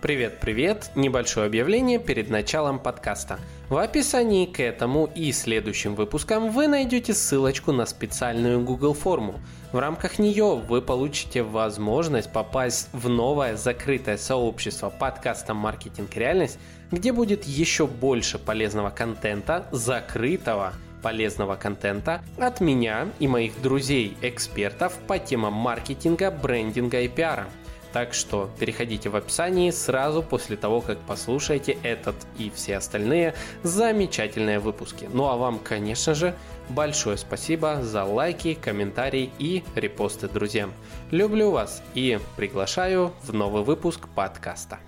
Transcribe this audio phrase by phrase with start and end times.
[0.00, 0.92] Привет-привет!
[0.94, 3.40] Небольшое объявление перед началом подкаста.
[3.68, 9.40] В описании к этому и следующим выпускам вы найдете ссылочку на специальную Google форму.
[9.72, 16.14] В рамках нее вы получите возможность попасть в новое закрытое сообщество подкаста «Маркетинг.
[16.14, 16.60] Реальность»,
[16.92, 25.18] где будет еще больше полезного контента, закрытого полезного контента от меня и моих друзей-экспертов по
[25.18, 27.48] темам маркетинга, брендинга и пиара–
[27.92, 34.58] так что переходите в описании сразу после того, как послушаете этот и все остальные замечательные
[34.58, 35.08] выпуски.
[35.12, 36.34] Ну а вам, конечно же,
[36.68, 40.72] большое спасибо за лайки, комментарии и репосты друзьям.
[41.10, 44.78] Люблю вас и приглашаю в новый выпуск подкаста.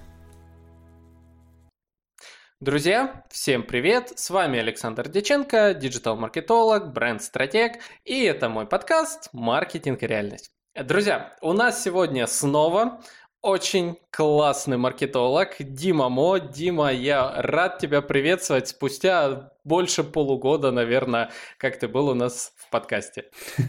[2.61, 4.13] Друзья, всем привет!
[4.19, 10.60] С вами Александр Деченко, диджитал-маркетолог, бренд-стратег, и это мой подкаст «Маркетинг и реальность».
[10.85, 13.03] Друзья, у нас сегодня снова
[13.43, 16.39] очень классный маркетолог Дима Мо.
[16.39, 22.73] Дима, я рад тебя приветствовать спустя больше полугода, наверное, как ты был у нас в
[22.73, 23.25] подкасте.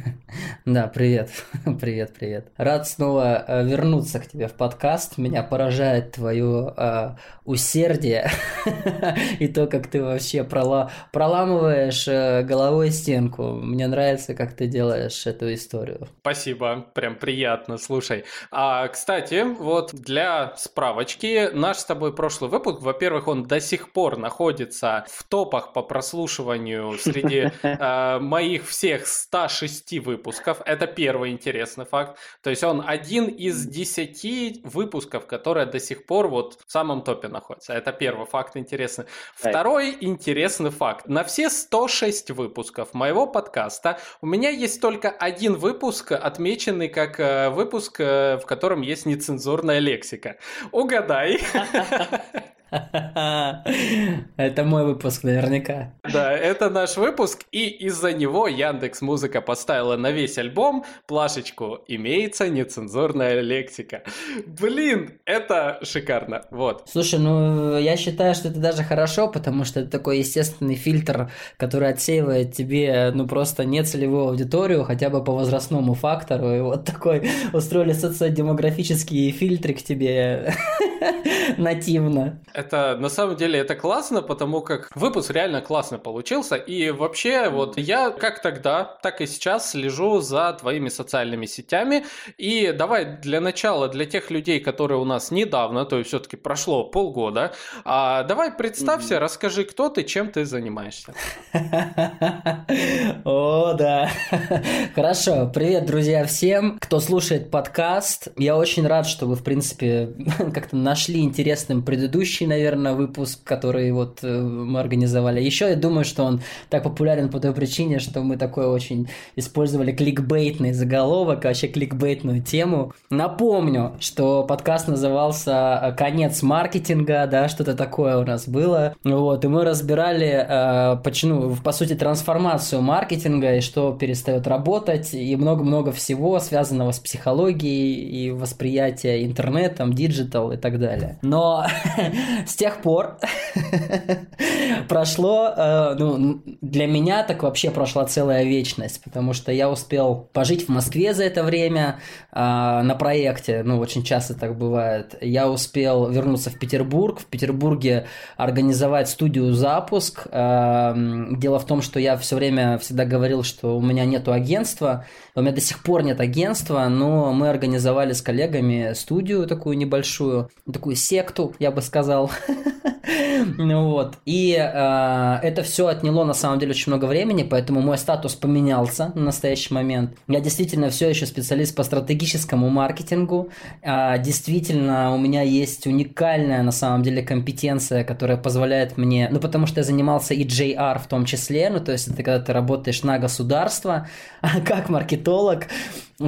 [0.64, 1.32] Да, привет,
[1.82, 2.52] привет, привет.
[2.56, 5.18] Рад снова э, вернуться к тебе в подкаст.
[5.18, 7.10] Меня поражает твое э,
[7.46, 8.30] усердие
[9.40, 13.54] и то, как ты вообще прола проламываешь э, головой стенку.
[13.54, 16.08] Мне нравится, как ты делаешь эту историю.
[16.22, 18.24] Спасибо, прям приятно, слушай.
[18.52, 24.18] А, кстати, вот для справочки, наш с тобой прошлый выпуск, во-первых, он до сих пор
[24.18, 30.62] находится в топах по прослушиванию среди э, моих всех 106 выпусков.
[30.66, 32.18] Это первый интересный факт.
[32.42, 37.28] То есть он один из 10 выпусков, которые до сих пор вот в самом топе
[37.28, 37.74] находятся.
[37.74, 39.06] Это первый факт интересный.
[39.36, 41.08] Второй интересный факт.
[41.08, 47.50] На все 106 выпусков моего подкаста у меня есть только один выпуск, отмеченный как э,
[47.50, 50.38] выпуск, э, в котором есть нецензурная лексика.
[50.72, 51.40] Угадай.
[54.38, 55.94] Это мой выпуск наверняка.
[56.12, 62.48] Да, это наш выпуск, и из-за него Яндекс Музыка поставила на весь альбом плашечку «Имеется
[62.48, 64.04] нецензурная лексика».
[64.48, 66.88] Блин, это шикарно, вот.
[66.90, 71.90] Слушай, ну я считаю, что это даже хорошо, потому что это такой естественный фильтр, который
[71.90, 77.92] отсеивает тебе, ну просто нецелевую аудиторию, хотя бы по возрастному фактору, и вот такой устроили
[77.92, 80.54] социодемографические фильтры к тебе
[81.58, 82.40] нативно.
[82.54, 86.56] Это на самом деле это классно, потому как выпуск реально классно получился.
[86.56, 92.06] И вообще, вот я как тогда, так и сейчас слежу за твоими социальными сетями.
[92.38, 96.84] И давай для начала, для тех людей, которые у нас недавно, то есть все-таки прошло
[96.84, 97.54] полгода,
[97.86, 99.20] а, давай представься, mm-hmm.
[99.20, 101.14] расскажи, кто ты, чем ты занимаешься.
[103.26, 104.10] О, да.
[104.96, 105.50] Хорошо.
[105.54, 108.30] Привет, друзья, всем, кто слушает подкаст.
[108.38, 110.10] Я очень рад, что вы, в принципе,
[110.54, 115.42] как-то нашли интересным предыдущий наверное, выпуск, который вот э, мы организовали.
[115.42, 119.92] Еще я думаю, что он так популярен по той причине, что мы такой очень использовали
[119.92, 122.94] кликбейтный заголовок, вообще кликбейтную тему.
[123.10, 128.96] Напомню, что подкаст назывался э, «Конец маркетинга», да, что-то такое у нас было.
[129.04, 135.36] Вот, и мы разбирали, э, почему, по сути, трансформацию маркетинга и что перестает работать, и
[135.36, 141.18] много-много всего, связанного с психологией и восприятием интернетом, digital и так далее.
[141.22, 141.66] Но
[142.46, 143.18] с тех пор
[144.90, 150.68] прошло, э, ну, для меня так вообще прошла целая вечность, потому что я успел пожить
[150.68, 152.00] в Москве за это время
[152.32, 155.16] э, на проекте, ну, очень часто так бывает.
[155.22, 158.08] Я успел вернуться в Петербург, в Петербурге
[158.38, 160.28] организовать студию «Запуск».
[160.32, 160.94] Э,
[161.32, 165.06] дело в том, что я все время всегда говорил, что у меня нету агентства,
[165.36, 170.50] у меня до сих пор нет агентства, но мы организовали с коллегами студию такую небольшую,
[170.72, 172.32] такую секту, я бы сказал,
[173.58, 174.18] Ну вот.
[174.26, 179.12] И э, это все отняло на самом деле очень много времени, поэтому мой статус поменялся
[179.16, 180.18] на настоящий момент.
[180.28, 183.50] Я действительно все еще специалист по стратегическому маркетингу.
[183.82, 189.68] Э, действительно, у меня есть уникальная на самом деле компетенция, которая позволяет мне, ну потому
[189.68, 193.04] что я занимался и JR в том числе, ну то есть это когда ты работаешь
[193.04, 194.08] на государство,
[194.66, 195.68] как маркетолог,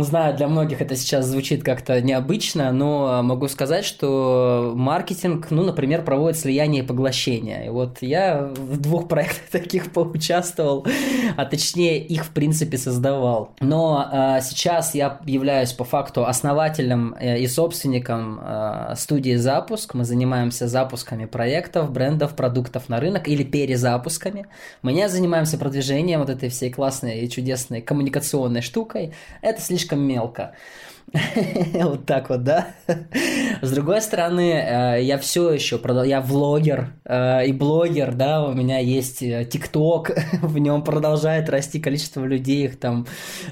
[0.01, 6.03] Знаю, для многих это сейчас звучит как-то необычно, но могу сказать, что маркетинг, ну, например,
[6.03, 7.67] проводит слияние и поглощение.
[7.67, 10.85] И вот я в двух проектах таких поучаствовал,
[11.37, 13.51] а точнее их, в принципе, создавал.
[13.59, 19.93] Но э, сейчас я являюсь по факту основателем э, и собственником э, студии «Запуск».
[19.93, 24.47] Мы занимаемся запусками проектов, брендов, продуктов на рынок или перезапусками.
[24.81, 29.13] Мы не занимаемся продвижением вот этой всей классной и чудесной коммуникационной штукой.
[29.41, 30.53] Это слишком слишком мелко.
[31.73, 32.67] Вот так вот, да?
[33.61, 38.53] С другой стороны, э, я все еще продал, я влогер э, и блогер, да, у
[38.53, 43.05] меня есть э, ТикТок, в нем продолжает расти количество людей, их там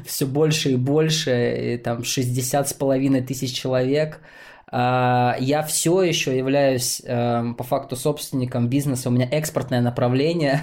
[0.06, 4.22] все больше и больше, и там 60 с половиной тысяч человек.
[4.74, 10.62] А, я все еще являюсь эм, по факту собственником бизнеса, у меня экспортное направление,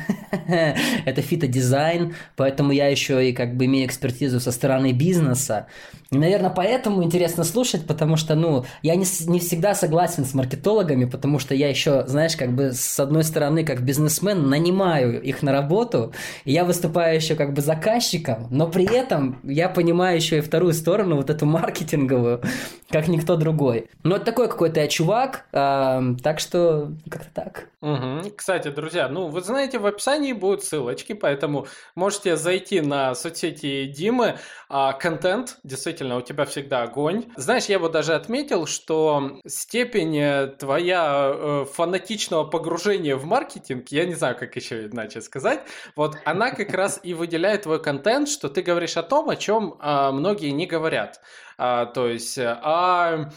[1.05, 5.67] это фитодизайн, поэтому я еще и как бы имею экспертизу со стороны бизнеса.
[6.11, 11.39] Наверное, поэтому интересно слушать, потому что, ну, я не, не всегда согласен с маркетологами, потому
[11.39, 16.15] что я еще, знаешь, как бы с одной стороны, как бизнесмен, нанимаю их на работу,
[16.47, 20.73] и я выступаю еще как бы заказчиком, но при этом я понимаю еще и вторую
[20.73, 22.41] сторону, вот эту маркетинговую,
[22.89, 23.89] как никто другой.
[24.05, 27.69] Ну, это такой какой-то я чувак, э, так что как-то так.
[27.81, 28.33] Угу.
[28.37, 34.39] Кстати, друзья, ну, вы знаете, в описании будут ссылочки, поэтому можете зайти на соцсети Димы.
[34.69, 37.27] А, контент, действительно, у тебя всегда огонь.
[37.37, 44.07] Знаешь, я вот даже отметил, что степень э, твоя э, фанатичного погружения в маркетинг, я
[44.07, 45.61] не знаю, как еще иначе сказать,
[45.97, 49.75] вот она как раз и выделяет твой контент, что ты говоришь о том, о чем
[49.81, 51.21] а, многие не говорят.
[51.57, 53.31] А, то есть а,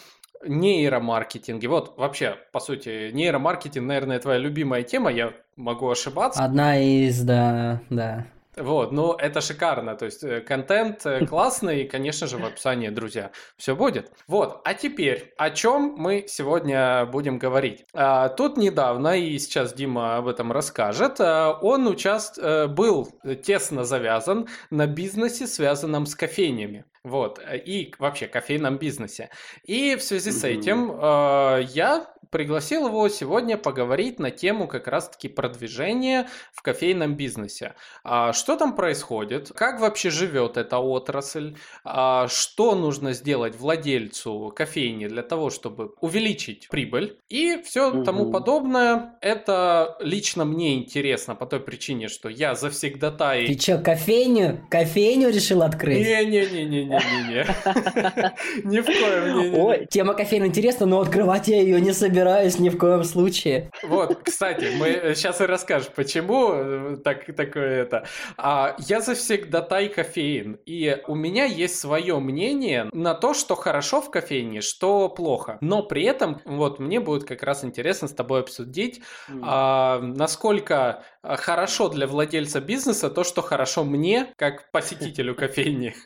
[0.45, 1.67] нейромаркетинге.
[1.67, 6.43] Вот вообще, по сути, нейромаркетинг, наверное, твоя любимая тема, я могу ошибаться.
[6.43, 8.27] Одна из, да, да.
[8.57, 12.89] Вот, ну это шикарно, то есть э, контент э, классный, и, конечно же, в описании,
[12.89, 14.11] друзья, все будет.
[14.27, 17.85] Вот, а теперь, о чем мы сегодня будем говорить?
[17.93, 22.37] А, тут недавно, и сейчас Дима об этом расскажет, а, он участ...
[22.41, 23.09] Э, был
[23.43, 26.85] тесно завязан на бизнесе, связанном с кофейнями.
[27.03, 29.29] Вот, и вообще кофейном бизнесе.
[29.63, 35.27] И в связи с этим э, я пригласил его сегодня поговорить на тему как раз-таки
[35.27, 37.75] продвижения в кофейном бизнесе.
[38.03, 39.51] А, что там происходит?
[39.53, 41.55] Как вообще живет эта отрасль?
[41.83, 47.17] А, что нужно сделать владельцу кофейни для того, чтобы увеличить прибыль?
[47.29, 48.03] И все угу.
[48.03, 49.15] тому подобное.
[49.21, 53.45] Это лично мне интересно по той причине, что я завсегдатай...
[53.45, 54.65] Ты что, кофейню?
[54.69, 55.97] Кофейню решил открыть?
[55.97, 57.45] Не-не-не-не-не-не.
[58.63, 59.57] Ни в коем.
[59.57, 63.71] Ой, тема кофейна интересна, но открывать я ее не собираюсь собираюсь ни в коем случае.
[63.83, 68.05] Вот, кстати, мы сейчас и расскажешь, почему э, так, такое это.
[68.37, 69.01] А, я
[69.61, 75.09] тай кофеин, и у меня есть свое мнение на то, что хорошо в кофейне, что
[75.09, 75.57] плохо.
[75.61, 79.41] Но при этом, вот, мне будет как раз интересно с тобой обсудить, mm.
[79.43, 85.95] а, насколько хорошо для владельца бизнеса то, что хорошо мне, как посетителю кофейни.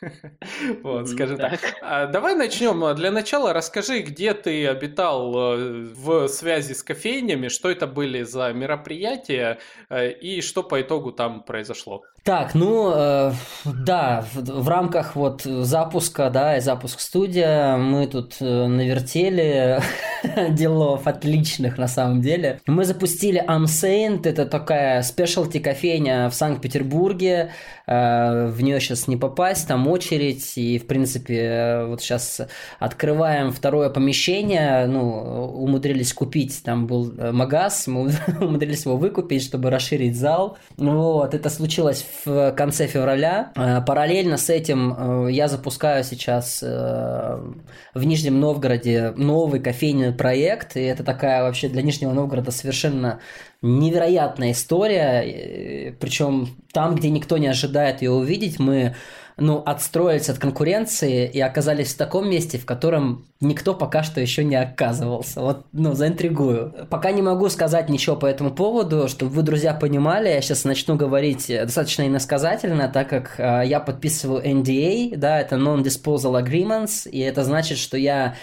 [0.82, 1.60] Вот, скажем так.
[1.82, 2.94] А, давай начнем.
[2.94, 8.22] Для начала расскажи, где ты обитал э, в в связи с кофейнями, что это были
[8.22, 9.58] за мероприятия
[9.90, 12.02] э, и что по итогу там произошло.
[12.26, 13.32] Так, ну э,
[13.64, 19.80] да, в, в рамках вот запуска, да, и запуск студия мы тут э, навертели
[20.50, 22.60] делов отличных на самом деле.
[22.66, 27.52] Мы запустили Amsaint, это такая спешлти кофейня в Санкт-Петербурге,
[27.86, 32.40] э, в нее сейчас не попасть, там очередь, и в принципе э, вот сейчас
[32.80, 38.10] открываем второе помещение, ну, умудрились купить, там был э, магаз, мы
[38.40, 40.58] умудрились его выкупить, чтобы расширить зал.
[40.76, 43.52] Вот, это случилось в конце февраля.
[43.56, 50.80] Э, параллельно с этим э, я запускаю сейчас в Нижнем Новгороде новый кофейный проект, и
[50.80, 53.20] это такая вообще для Нижнего Новгорода совершенно
[53.62, 58.94] невероятная история, причем там, где никто не ожидает ее увидеть, мы
[59.38, 64.44] ну, отстроились от конкуренции и оказались в таком месте, в котором никто пока что еще
[64.44, 65.40] не оказывался.
[65.42, 66.86] Вот, ну, заинтригую.
[66.88, 70.96] Пока не могу сказать ничего по этому поводу, чтобы вы, друзья, понимали, я сейчас начну
[70.96, 77.44] говорить достаточно иносказательно, так как э, я подписываю NDA, да, это Non-Disposal Agreements, и это
[77.44, 78.36] значит, что я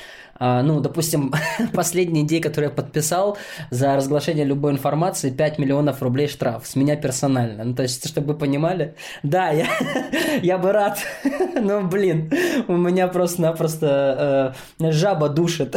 [0.63, 1.33] ну, допустим,
[1.73, 3.37] последний день, который я подписал
[3.69, 7.63] за разглашение любой информации, 5 миллионов рублей штраф с меня персонально.
[7.63, 9.67] Ну, то есть, чтобы вы понимали, да, я,
[10.41, 10.99] я бы рад,
[11.61, 12.31] но, блин,
[12.67, 15.75] у меня просто-напросто э, жаба душит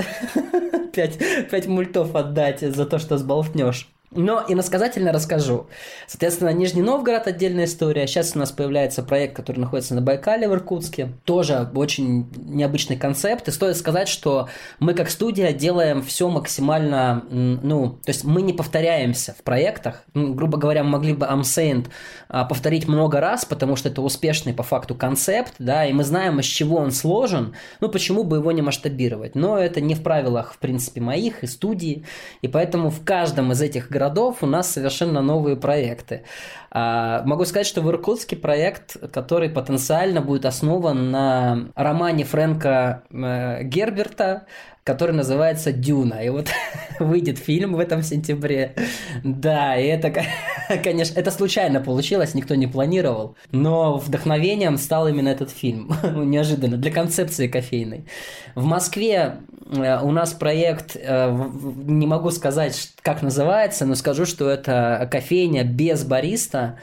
[0.93, 3.89] 5, 5 мультов отдать за то, что сболтнешь.
[4.13, 5.67] Но иносказательно расскажу.
[6.07, 8.07] Соответственно, Нижний Новгород отдельная история.
[8.07, 11.13] Сейчас у нас появляется проект, который находится на Байкале в Иркутске.
[11.25, 13.49] Тоже очень необычный концепт.
[13.49, 14.49] И стоит сказать, что
[14.79, 20.05] мы как студия делаем все максимально, ну, то есть мы не повторяемся в проектах.
[20.15, 21.87] Ну, грубо говоря, могли бы Amsaint
[22.29, 26.41] а, повторить много раз, потому что это успешный по факту концепт, да, и мы знаем,
[26.41, 27.55] из чего он сложен.
[27.81, 29.35] Ну, почему бы его не масштабировать?
[29.35, 32.05] Но это не в правилах, в принципе, моих и студии.
[32.43, 36.23] И поэтому в каждом из этих городов у нас совершенно новые проекты.
[36.71, 43.63] А, могу сказать, что в Иркутске проект, который потенциально будет основан на романе Фрэнка э,
[43.63, 44.47] Герберта
[44.87, 46.23] который называется «Дюна».
[46.25, 46.47] И вот
[47.01, 48.77] выйдет фильм в этом сентябре.
[49.25, 50.13] Да, и это,
[50.83, 53.37] конечно, это случайно получилось, никто не планировал.
[53.53, 55.93] Но вдохновением стал именно этот фильм.
[56.03, 58.07] Неожиданно, для концепции кофейной.
[58.55, 61.49] В Москве э, у нас проект, э,
[61.87, 66.79] не могу сказать, как называется, но скажу, что это кофейня без бариста.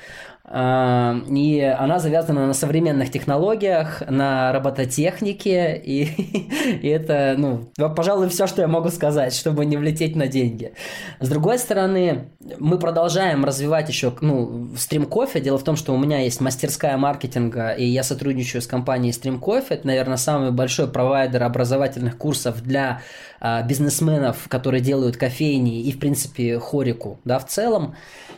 [0.45, 6.03] А, и она завязана на современных технологиях, на робототехнике, и,
[6.81, 10.73] и это, ну, пожалуй, все, что я могу сказать, чтобы не влететь на деньги.
[11.21, 12.27] С другой стороны,
[12.59, 15.39] мы продолжаем развивать еще, ну, стрим кофе.
[15.39, 19.39] Дело в том, что у меня есть мастерская маркетинга, и я сотрудничаю с компанией Stream
[19.39, 19.67] Coffee.
[19.69, 23.01] Это, наверное, самый большой провайдер образовательных курсов для
[23.67, 27.95] бизнесменов, которые делают кофейни и, в принципе, хорику, да, в целом.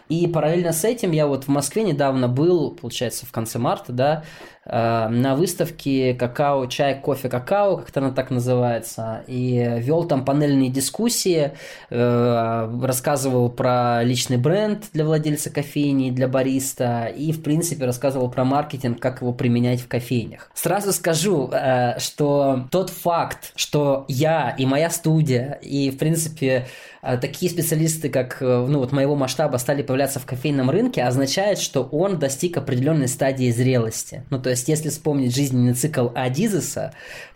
[0.09, 4.23] И параллельно с этим я вот в Москве недавно был, получается, в конце марта, да,
[4.65, 11.51] на выставке какао, чай, кофе, какао, как-то она так называется, и вел там панельные дискуссии,
[11.89, 18.43] э, рассказывал про личный бренд для владельца кофейни, для бариста, и, в принципе, рассказывал про
[18.43, 20.49] маркетинг, как его применять в кофейнях.
[20.55, 26.67] Сразу скажу, э, что тот факт, что я и моя студия, и, в принципе,
[27.21, 32.17] такие специалисты, как ну, вот моего масштаба, стали появляться в кофейном рынке, означает, что он
[32.17, 34.23] достиг определенной стадии зрелости.
[34.31, 36.93] Ну, то есть, если вспомнить жизненный цикл Адизеса,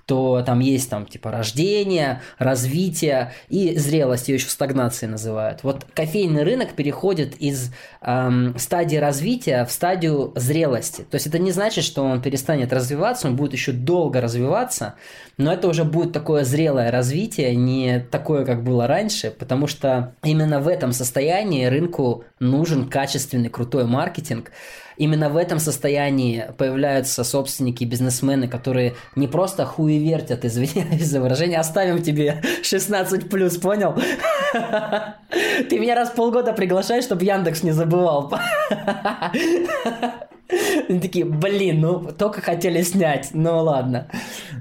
[0.10, 5.60] то там есть там типа рождение, развитие и зрелость, ее еще стагнации называют.
[5.62, 7.72] Вот кофейный рынок переходит из
[8.02, 11.02] эм, стадии развития в стадию зрелости.
[11.02, 14.96] То есть это не значит, что он перестанет развиваться, он будет еще долго развиваться,
[15.38, 20.60] но это уже будет такое зрелое развитие, не такое, как было раньше, потому что именно
[20.60, 24.52] в этом состоянии рынку нужен качественный, крутой маркетинг,
[25.00, 32.04] именно в этом состоянии появляются собственники, бизнесмены, которые не просто хуевертят, извиняюсь за выражение, оставим
[32.04, 33.96] тебе 16 плюс, понял?
[35.70, 38.32] Ты меня раз в полгода приглашаешь, чтобы Яндекс не забывал.
[40.90, 44.08] Они такие, блин, ну только хотели снять, ну ладно.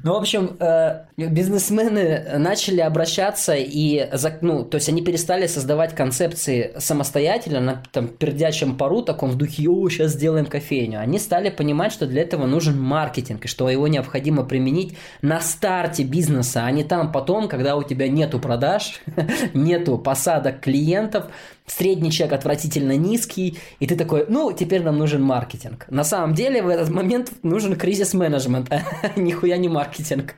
[0.04, 4.09] Ну, в общем, э, бизнесмены начали обращаться и,
[4.42, 9.68] ну, то есть они перестали создавать концепции самостоятельно на там пердячем пару, таком в духе,
[9.68, 11.00] о, сейчас сделаем кофейню.
[11.00, 16.04] Они стали понимать, что для этого нужен маркетинг, и что его необходимо применить на старте
[16.04, 19.00] бизнеса, а не там потом, когда у тебя нету продаж,
[19.54, 21.26] нету посадок клиентов,
[21.71, 25.87] средний чек отвратительно низкий, и ты такой, ну, теперь нам нужен маркетинг.
[25.89, 28.83] На самом деле в этот момент нужен кризис-менеджмент, а
[29.17, 30.35] нихуя не маркетинг.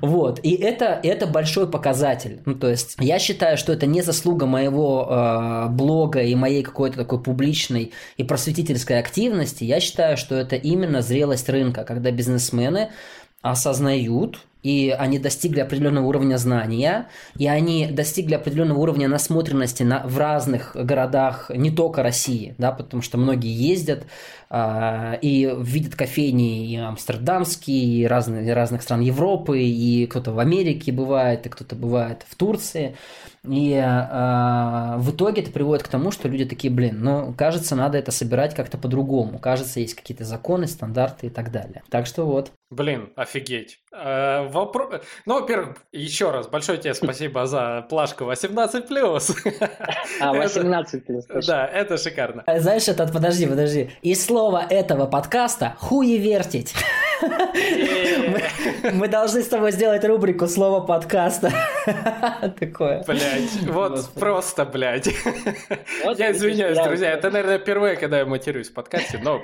[0.00, 2.40] Вот, и это, это большой показатель.
[2.44, 6.96] Ну, то есть я считаю, что это не заслуга моего э, блога и моей какой-то
[6.98, 9.64] такой публичной и просветительской активности.
[9.64, 12.90] Я считаю, что это именно зрелость рынка, когда бизнесмены
[13.42, 20.18] осознают, и они достигли определенного уровня знания, и они достигли определенного уровня насмотренности на, в
[20.18, 24.04] разных городах, не только России, да, потому что многие ездят
[24.50, 30.92] э, и видят кофейни и амстердамские, и разные, разных стран Европы, и кто-то в Америке
[30.92, 32.96] бывает, и кто-то бывает в Турции.
[33.48, 37.98] И э, в итоге это приводит к тому, что люди такие, блин, ну, кажется, надо
[37.98, 39.40] это собирать как-то по-другому.
[39.40, 41.82] Кажется, есть какие-то законы, стандарты и так далее.
[41.90, 42.52] Так что вот.
[42.70, 43.80] Блин, офигеть.
[43.92, 45.02] Э, вопрос...
[45.26, 48.86] Ну, во-первых, еще раз большое тебе спасибо за плашку 18+.
[50.20, 51.42] А, 18+.
[51.46, 52.44] Да, это шикарно.
[52.46, 53.90] Э, знаешь, это, подожди, подожди.
[54.02, 56.74] И слово этого подкаста «хуевертить».
[58.92, 61.52] Мы должны с тобой сделать рубрику «Слово подкаста».
[62.58, 63.02] Такое.
[63.06, 65.08] Блять, вот просто, блядь.
[66.16, 69.42] Я извиняюсь, друзья, это, наверное, впервые, когда я матерюсь в подкасте, но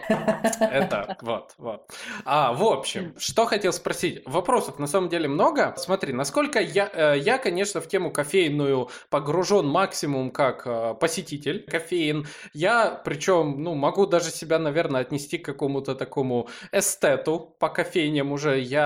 [0.60, 1.90] это вот, вот.
[2.24, 4.22] А, в общем, что хотел спросить.
[4.26, 5.74] Вопросов на самом деле много.
[5.76, 12.26] Смотри, насколько я, э, я, конечно, в тему кофейную погружен максимум как э, посетитель кофеин.
[12.52, 18.60] Я, причем, ну, могу даже себя, наверное, отнести к какому-то такому эстету по кофейням уже.
[18.60, 18.77] Я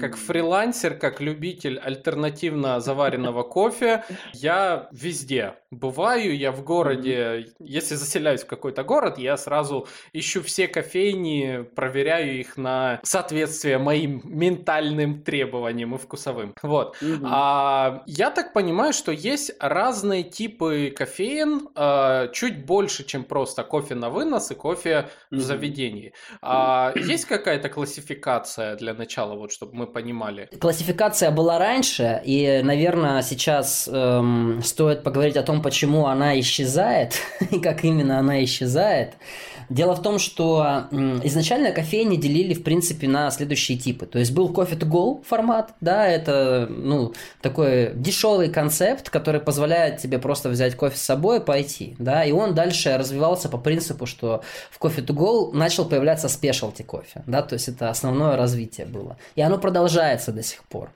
[0.00, 8.42] как фрилансер, как любитель альтернативно заваренного кофе, я везде бываю, я в городе, если заселяюсь
[8.42, 15.94] в какой-то город, я сразу ищу все кофейни, проверяю их на соответствие моим ментальным требованиям
[15.94, 16.54] и вкусовым.
[16.62, 16.96] Вот.
[17.24, 23.94] А, я так понимаю, что есть разные типы кофеин, а, чуть больше, чем просто кофе
[23.94, 26.12] на вынос и кофе в заведении.
[26.42, 30.48] А, есть какая-то классификация для начала, вот чтобы мы понимали?
[30.60, 37.58] Классификация была раньше, и, наверное, сейчас эм, стоит поговорить о том, почему она исчезает и
[37.58, 39.14] как именно она исчезает.
[39.68, 40.84] Дело в том, что
[41.24, 44.06] изначально кофейни делили, в принципе, на следующие типы.
[44.06, 49.98] То есть был coffee to go формат, да, это, ну, такой дешевый концепт, который позволяет
[49.98, 54.06] тебе просто взять кофе с собой и пойти, да, и он дальше развивался по принципу,
[54.06, 58.86] что в coffee to go начал появляться спешлти кофе, да, то есть это основное развитие
[58.86, 59.16] было.
[59.34, 60.90] И оно продолжается до сих пор.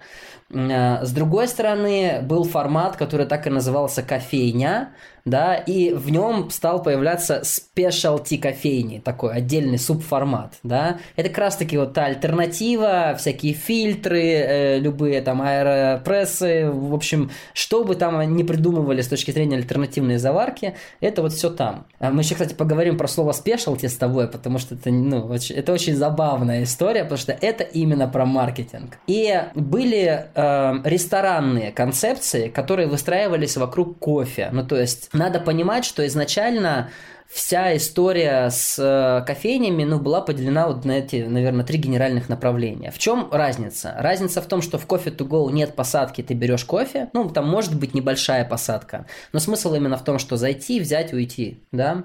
[0.50, 4.90] Э, с другой стороны, был формат, который так и назывался кофейня,
[5.24, 10.98] да, и в нем стал появляться спешлти кофейни, такой отдельный субформат, да.
[11.16, 17.30] Это как раз таки вот та альтернатива, всякие фильтры, э, любые там аэропрессы, в общем,
[17.54, 21.86] что бы там не придумывали с точки зрения альтернативной заварки, это вот все там.
[21.98, 25.72] А мы еще, кстати, поговорим про слово спешлти с тобой, потому что это, ну, это
[25.72, 28.98] очень забавная история, потому что это именно про маркетинг.
[29.06, 36.06] И были э, ресторанные концепции, которые выстраивались вокруг кофе, ну, то есть надо понимать, что
[36.06, 36.90] изначально
[37.30, 42.90] вся история с э, кофейнями ну, была поделена вот на эти, наверное, три генеральных направления.
[42.90, 43.94] В чем разница?
[43.98, 47.48] Разница в том, что в кофе to go нет посадки, ты берешь кофе, ну, там
[47.48, 52.02] может быть небольшая посадка, но смысл именно в том, что зайти, взять, уйти, да.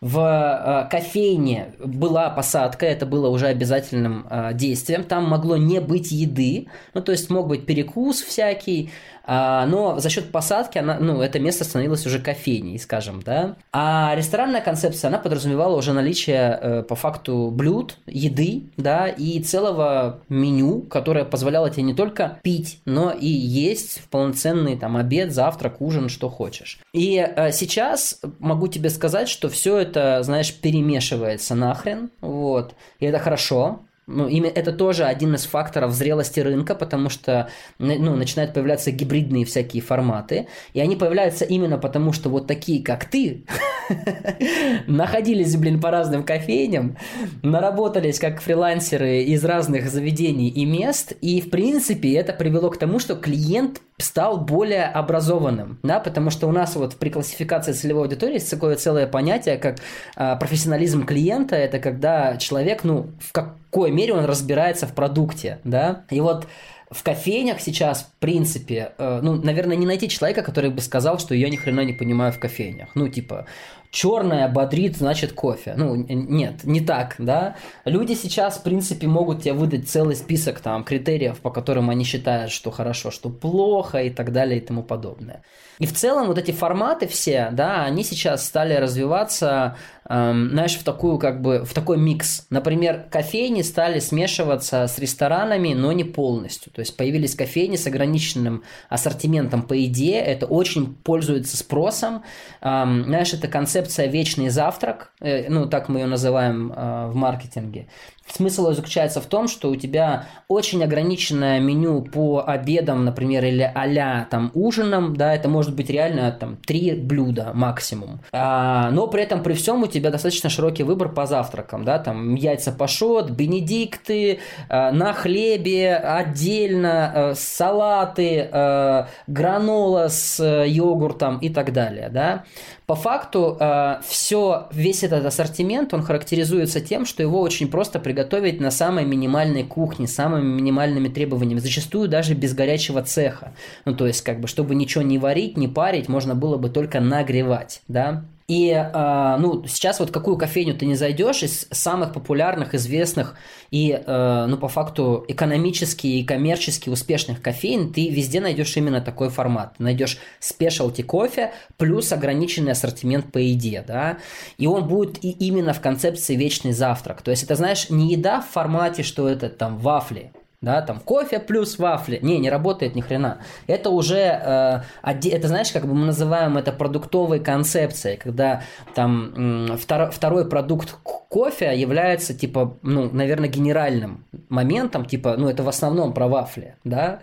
[0.00, 6.10] В э, кофейне была посадка, это было уже обязательным э, действием, там могло не быть
[6.12, 8.90] еды, ну, то есть мог быть перекус всякий,
[9.26, 13.56] но за счет посадки она, ну, это место становилось уже кофейней, скажем, да.
[13.72, 20.20] А ресторанная концепция, она подразумевала уже наличие э, по факту блюд, еды, да, и целого
[20.28, 25.80] меню, которое позволяло тебе не только пить, но и есть в полноценный там обед, завтрак,
[25.80, 26.80] ужин, что хочешь.
[26.92, 33.18] И э, сейчас могу тебе сказать, что все это, знаешь, перемешивается нахрен, вот, и это
[33.18, 33.80] хорошо,
[34.12, 39.44] ну, именно это тоже один из факторов зрелости рынка, потому что ну, начинают появляться гибридные
[39.44, 40.48] всякие форматы.
[40.74, 43.44] И они появляются именно потому, что вот такие, как ты,
[44.86, 46.96] находились, блин, по разным кофейням,
[47.42, 51.12] наработались как фрилансеры из разных заведений и мест.
[51.20, 56.46] И, в принципе, это привело к тому, что клиент стал более образованным, да, потому что
[56.46, 59.78] у нас вот при классификации целевой аудитории есть такое целое понятие, как
[60.16, 66.04] э, профессионализм клиента, это когда человек, ну, в какой мере он разбирается в продукте, да,
[66.10, 66.46] и вот
[66.92, 71.34] в кофейнях сейчас, в принципе, э, ну, наверное, не найти человека, который бы сказал, что
[71.34, 72.90] я ни хрена не понимаю в кофейнях.
[72.94, 73.46] Ну, типа,
[73.92, 75.74] черное бодрит, значит кофе.
[75.76, 77.56] Ну, нет, не так, да.
[77.84, 82.50] Люди сейчас, в принципе, могут тебе выдать целый список там критериев, по которым они считают,
[82.50, 85.42] что хорошо, что плохо и так далее и тому подобное.
[85.78, 89.76] И в целом вот эти форматы все, да, они сейчас стали развиваться,
[90.08, 92.46] эм, знаешь, в такую как бы, в такой микс.
[92.50, 96.70] Например, кофейни стали смешиваться с ресторанами, но не полностью.
[96.72, 102.22] То есть появились кофейни с ограниченным ассортиментом по идее, это очень пользуется спросом.
[102.60, 103.48] Эм, знаешь, это
[103.82, 107.86] концепция вечный завтрак, э, ну так мы ее называем э, в маркетинге.
[108.26, 114.24] Смысл заключается в том, что у тебя очень ограниченное меню по обедам, например, или а
[114.30, 118.20] там ужинам, да, это может быть реально там три блюда максимум.
[118.32, 122.34] А, но при этом при всем у тебя достаточно широкий выбор по завтракам, да, там
[122.34, 131.48] яйца пашот, бенедикты, а, на хлебе отдельно, а, салаты, а, гранола с а, йогуртом и
[131.48, 132.44] так далее, да.
[132.86, 138.60] По факту э, все, весь этот ассортимент, он характеризуется тем, что его очень просто приготовить
[138.60, 143.54] на самой минимальной кухне, самыми минимальными требованиями, зачастую даже без горячего цеха.
[143.86, 147.00] Ну, то есть, как бы, чтобы ничего не варить, не парить, можно было бы только
[147.00, 148.24] нагревать, да.
[148.52, 153.34] И э, ну, сейчас вот какую кофейню ты не зайдешь из самых популярных, известных
[153.70, 159.30] и, э, ну, по факту, экономически и коммерчески успешных кофеин, ты везде найдешь именно такой
[159.30, 159.80] формат.
[159.80, 164.18] найдешь спешалти кофе плюс ограниченный ассортимент по еде, да,
[164.58, 167.22] и он будет и именно в концепции вечный завтрак.
[167.22, 170.30] То есть это, знаешь, не еда в формате, что это там вафли,
[170.62, 172.20] да, там кофе плюс вафли.
[172.22, 173.38] Не, не работает ни хрена.
[173.66, 178.62] Это уже, э, это знаешь, как бы мы называем это продуктовой концепцией, когда
[178.94, 185.68] там втор, второй продукт кофе является типа, ну, наверное, генеральным моментом, типа, ну, это в
[185.68, 187.18] основном про вафли, да,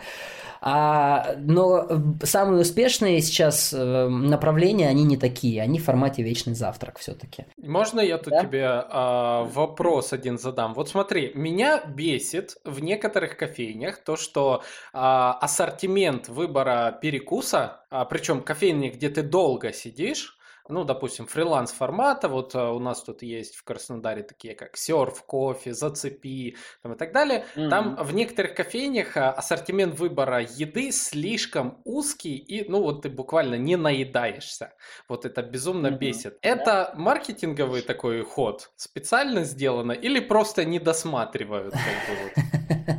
[0.61, 1.87] а, но
[2.23, 7.45] самые успешные сейчас э, направления, они не такие, они в формате вечный завтрак все-таки.
[7.61, 8.41] Можно я тут да?
[8.41, 10.73] тебе а, вопрос один задам?
[10.73, 18.41] Вот смотри, меня бесит в некоторых кофейнях то, что а, ассортимент выбора перекуса, а, причем
[18.41, 20.38] кофейни, где ты долго сидишь,
[20.69, 25.23] ну, допустим, фриланс формата, вот а, у нас тут есть в Краснодаре такие, как Серф,
[25.25, 27.69] Кофе, Зацепи там, и так далее, mm-hmm.
[27.69, 33.55] там в некоторых кофейнях а, ассортимент выбора еды слишком узкий, и, ну, вот ты буквально
[33.55, 34.73] не наедаешься.
[35.07, 35.97] Вот это безумно mm-hmm.
[35.97, 36.37] бесит.
[36.41, 41.73] Это маркетинговый такой ход, специально сделано, или просто не досматривают?
[41.73, 42.95] Как бы, вот?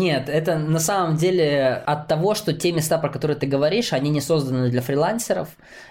[0.00, 4.08] Нет, это на самом деле от того, что те места, про которые ты говоришь, они
[4.08, 5.48] не созданы для фрилансеров,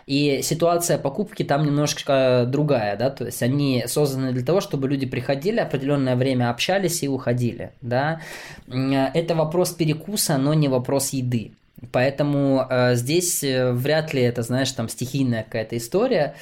[0.08, 5.06] и ситуация покупки там немножко другая, да, то есть они созданы для того, чтобы люди
[5.06, 8.22] приходили, определенное время общались и уходили, да.
[8.67, 11.52] Это вопрос перекуса, но не вопрос еды.
[11.91, 16.34] Поэтому э, здесь э, вряд ли это, знаешь, там стихийная какая-то история.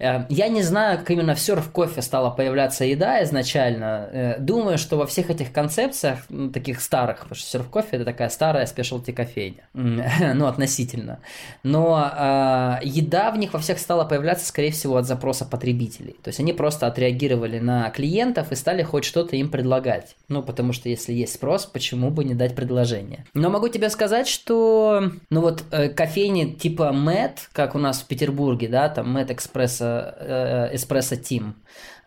[0.00, 4.08] Я не знаю, как именно в серф кофе стала появляться еда изначально.
[4.10, 6.20] Э, думаю, что во всех этих концепциях,
[6.54, 11.20] таких старых, потому что серф кофе это такая старая спешлти кофейня, ну, относительно.
[11.62, 16.16] Но э, еда в них во всех стала появляться, скорее всего, от запроса потребителей.
[16.22, 20.16] То есть они просто отреагировали на клиентов и стали хоть что-то им предлагать.
[20.28, 23.26] Ну, потому что если есть спрос, почему бы не дать предложение?
[23.34, 25.62] Но могу тебе сказать, что, ну вот,
[25.94, 29.89] кофейни типа Мэтт, как у нас в Петербурге, да, там Мэтт Экспресса
[30.72, 31.54] Espresso Team,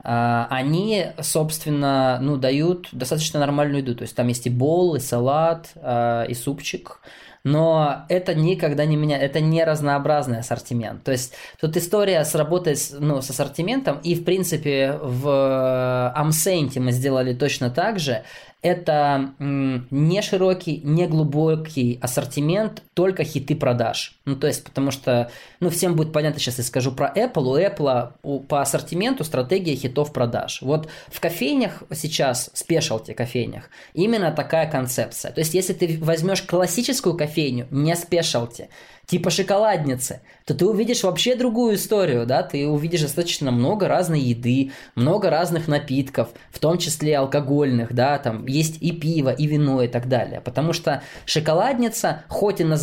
[0.04, 3.96] они, собственно, ну, дают достаточно нормальную еду.
[3.96, 7.00] То есть там есть и бол, и салат, а, и супчик.
[7.46, 11.04] Но это никогда не меня, это не разнообразный ассортимент.
[11.04, 16.80] То есть тут история с работой с, ну, с ассортиментом, и в принципе в Амсенте
[16.80, 18.24] мы сделали точно так же
[18.64, 24.18] это не широкий, не глубокий ассортимент, только хиты продаж.
[24.26, 27.44] Ну, то есть, потому что, ну, всем будет понятно, сейчас я скажу про Apple.
[27.44, 30.62] У Apple по ассортименту стратегия хитов продаж.
[30.62, 35.32] Вот в кофейнях сейчас, спешалти кофейнях, именно такая концепция.
[35.32, 38.70] То есть, если ты возьмешь классическую кофейню, не спешалти,
[39.06, 44.72] типа шоколадницы, то ты увидишь вообще другую историю, да, ты увидишь достаточно много разной еды,
[44.96, 49.88] много разных напитков, в том числе алкогольных, да, там есть и пиво, и вино и
[49.88, 52.83] так далее, потому что шоколадница, хоть и называется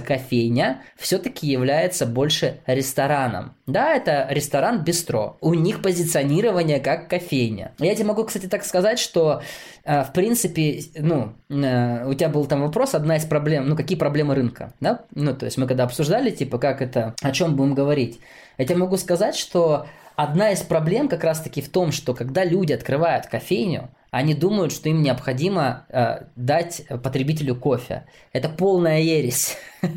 [0.00, 3.54] кофейня, все-таки является больше рестораном.
[3.66, 7.72] Да, это ресторан бистро, у них позиционирование как кофейня.
[7.78, 9.42] Я тебе могу, кстати, так сказать, что
[9.84, 13.98] э, в принципе, ну, э, у тебя был там вопрос, одна из проблем, ну, какие
[13.98, 15.04] проблемы рынка, да?
[15.14, 18.20] Ну, то есть мы когда обсуждали, типа, как это, о чем будем говорить.
[18.56, 22.72] Я тебе могу сказать, что одна из проблем как раз-таки в том, что когда люди
[22.72, 28.04] открывают кофейню, они думают, что им необходимо э, дать потребителю кофе.
[28.32, 29.56] Это полная ересь.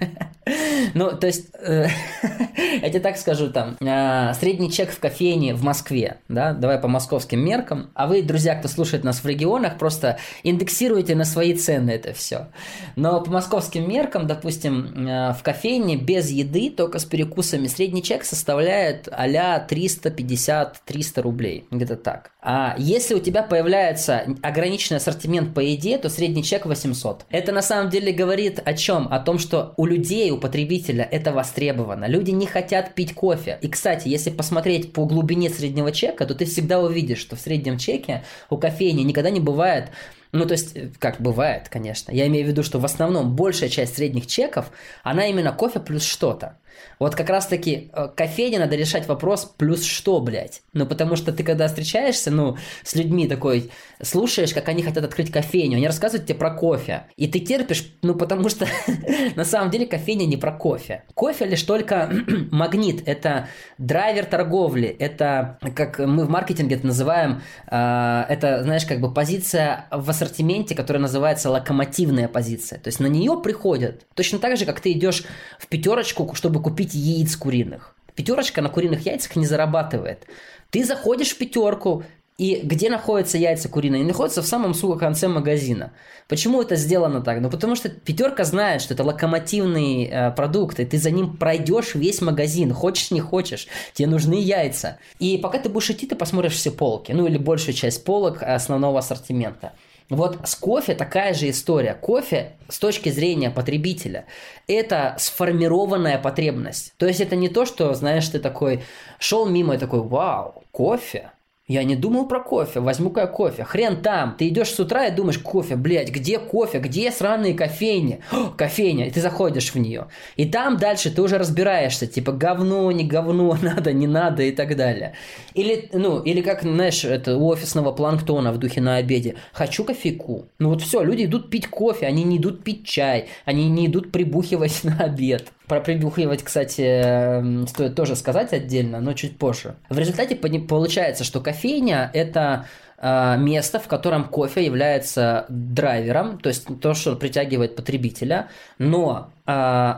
[0.96, 1.88] Ну, то есть, э,
[2.82, 6.88] я тебе так скажу, там, э, средний чек в кофейне в Москве, да, давай по
[6.88, 11.92] московским меркам, а вы, друзья, кто слушает нас в регионах, просто индексируйте на свои цены
[11.92, 12.48] это все.
[12.96, 18.24] Но по московским меркам, допустим, э, в кофейне без еды, только с перекусами, средний чек
[18.24, 22.32] составляет а-ля 350-300 рублей, где-то так.
[22.42, 27.26] А если у тебя появляется ограниченный ассортимент по еде, то средний чек 800.
[27.30, 29.08] Это на самом деле говорит о чем?
[29.12, 32.06] О том, что у людей, у потребителя это востребовано.
[32.06, 33.58] Люди не хотят пить кофе.
[33.62, 37.78] И, кстати, если посмотреть по глубине среднего чека, то ты всегда увидишь, что в среднем
[37.78, 39.90] чеке у кофейни никогда не бывает
[40.32, 42.12] ну, то есть, как бывает, конечно.
[42.12, 44.72] Я имею в виду, что в основном большая часть средних чеков,
[45.04, 46.58] она именно кофе плюс что-то.
[47.02, 50.62] Вот как раз-таки э, кофейне надо решать вопрос плюс что, блядь.
[50.72, 53.72] Ну, потому что ты когда встречаешься, ну, с людьми такой,
[54.04, 57.08] слушаешь, как они хотят открыть кофейню, они рассказывают тебе про кофе.
[57.18, 58.68] И ты терпишь, ну, потому что
[59.36, 61.04] на самом деле кофейня не про кофе.
[61.16, 62.14] Кофе лишь только
[62.52, 63.48] магнит, это
[63.80, 69.88] драйвер торговли, это, как мы в маркетинге это называем, э, это, знаешь, как бы позиция
[69.90, 72.78] в ассортименте, которая называется локомотивная позиция.
[72.78, 74.06] То есть на нее приходят.
[74.14, 75.24] Точно так же, как ты идешь
[75.58, 77.96] в пятерочку, чтобы купить купить яиц куриных.
[78.16, 80.26] Пятерочка на куриных яйцах не зарабатывает.
[80.70, 82.04] Ты заходишь в пятерку,
[82.38, 84.00] и где находятся яйца куриные?
[84.00, 85.92] Они находятся в самом, сука, конце магазина.
[86.28, 87.40] Почему это сделано так?
[87.42, 91.96] Ну, потому что пятерка знает, что это локомотивный э, продукт, и ты за ним пройдешь
[91.96, 94.98] весь магазин, хочешь, не хочешь, тебе нужны яйца.
[95.20, 99.00] И пока ты будешь идти, ты посмотришь все полки, ну или большую часть полок основного
[99.00, 99.74] ассортимента.
[100.10, 101.94] Вот с кофе такая же история.
[101.94, 104.26] Кофе с точки зрения потребителя
[104.68, 106.94] это сформированная потребность.
[106.98, 108.84] То есть это не то, что, знаешь, ты такой
[109.20, 111.32] шел мимо и такой, вау, кофе,
[111.72, 113.64] я не думал про кофе, возьму-ка я кофе.
[113.64, 118.20] Хрен там, ты идешь с утра и думаешь, кофе, блядь, где кофе, где сраные кофейни?
[118.32, 120.08] О, кофейня, и ты заходишь в нее.
[120.36, 124.76] И там дальше ты уже разбираешься, типа, говно, не говно, надо, не надо и так
[124.76, 125.14] далее.
[125.54, 129.36] Или, ну, или как, знаешь, это у офисного планктона в духе на обеде.
[129.54, 130.48] Хочу кофейку.
[130.60, 134.12] Ну вот все, люди идут пить кофе, они не идут пить чай, они не идут
[134.12, 135.52] прибухивать на обед.
[135.72, 139.76] Про прибухивать, кстати, стоит тоже сказать отдельно, но чуть позже.
[139.90, 142.66] В результате получается, что кофейня– это
[142.98, 149.32] а, место, в котором кофе является драйвером, то есть то, что притягивает потребителя, но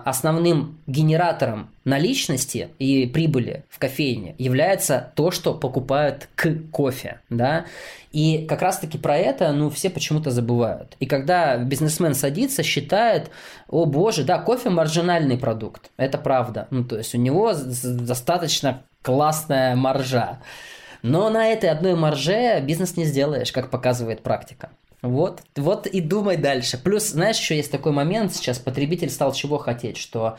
[0.06, 7.66] основным генератором наличности и прибыли в кофейне является то, что покупают к кофе, да,
[8.12, 10.96] и как раз-таки про это, ну, все почему-то забывают.
[11.00, 13.32] И когда бизнесмен садится, считает,
[13.68, 19.76] о боже, да, кофе маржинальный продукт, это правда, ну, то есть у него достаточно классная
[19.76, 20.39] маржа,
[21.02, 24.70] но на этой одной марже бизнес не сделаешь, как показывает практика.
[25.04, 26.80] Вот, вот и думай дальше.
[26.82, 30.38] Плюс, знаешь, еще есть такой момент сейчас, потребитель стал чего хотеть, что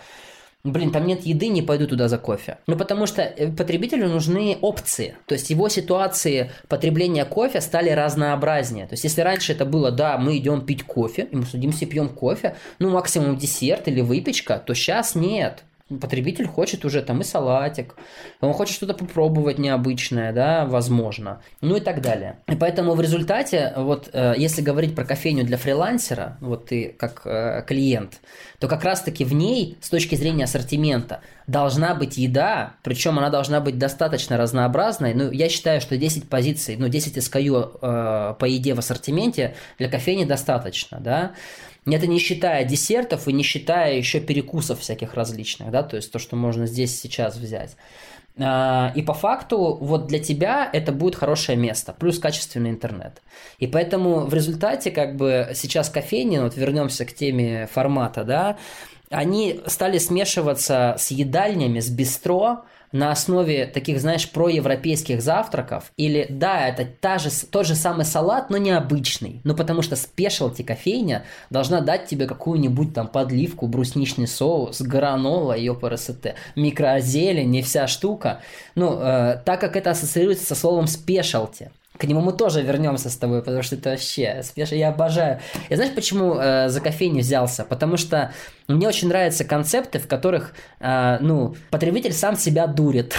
[0.64, 2.56] Блин, там нет еды, не пойду туда за кофе.
[2.66, 5.14] Ну, потому что э, потребителю нужны опции.
[5.26, 8.86] То есть его ситуации потребления кофе стали разнообразнее.
[8.86, 12.08] То есть если раньше это было, да, мы идем пить кофе, и мы садимся пьем
[12.08, 17.94] кофе, ну, максимум десерт или выпечка, то сейчас нет потребитель хочет уже там и салатик,
[18.40, 22.38] он хочет что-то попробовать необычное, да, возможно, ну и так далее.
[22.48, 27.22] И поэтому в результате, вот э, если говорить про кофейню для фрилансера, вот ты как
[27.26, 28.20] э, клиент,
[28.58, 33.60] то как раз-таки в ней, с точки зрения ассортимента, должна быть еда, причем она должна
[33.60, 35.12] быть достаточно разнообразной.
[35.12, 39.90] Ну, я считаю, что 10 позиций, ну, 10 SKU э, по еде в ассортименте для
[39.90, 41.32] кофейни достаточно, да.
[41.86, 46.18] Это не считая десертов и не считая еще перекусов всяких различных, да, то есть то,
[46.18, 47.76] что можно здесь сейчас взять.
[48.36, 53.22] А, и по факту вот для тебя это будет хорошее место, плюс качественный интернет.
[53.58, 58.56] И поэтому в результате как бы сейчас кофейни, вот вернемся к теме формата, да,
[59.10, 66.68] они стали смешиваться с едальнями, с бистро, на основе таких, знаешь, проевропейских завтраков, или да,
[66.68, 71.80] это та же, тот же самый салат, но необычный, ну потому что спешалти кофейня должна
[71.80, 78.40] дать тебе какую-нибудь там подливку, брусничный соус, гранола, ПРСТ, микрозелень, не вся штука,
[78.76, 83.16] ну, э, так как это ассоциируется со словом спешалти, к нему мы тоже вернемся с
[83.16, 84.42] тобой, потому что это вообще.
[84.56, 85.40] Я обожаю.
[85.70, 87.64] Я знаешь, почему э, за кофейню взялся?
[87.64, 88.32] Потому что
[88.66, 93.14] мне очень нравятся концепты, в которых, э, ну, потребитель сам себя дурит.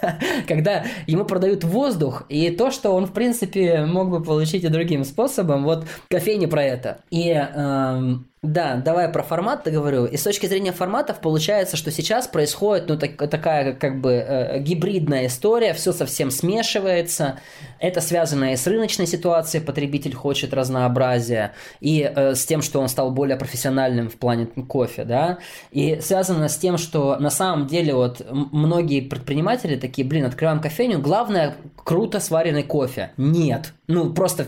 [0.46, 5.04] когда ему продают воздух и то, что он, в принципе, мог бы получить и другим
[5.04, 5.64] способом.
[5.64, 6.98] Вот кофейни про это.
[7.10, 10.06] И эм, да, давай про формат договорю.
[10.06, 14.60] И с точки зрения форматов получается, что сейчас происходит ну, так, такая как бы э,
[14.60, 17.40] гибридная история, все совсем смешивается.
[17.78, 22.88] Это связано и с рыночной ситуацией, потребитель хочет разнообразия, и э, с тем, что он
[22.88, 25.38] стал более профессиональным в плане кофе, да.
[25.70, 31.00] И связано с тем, что на самом деле вот многие предприниматели такие, блин, открываем кофейню,
[31.00, 33.10] главное круто сваренный кофе.
[33.18, 34.46] Нет, ну просто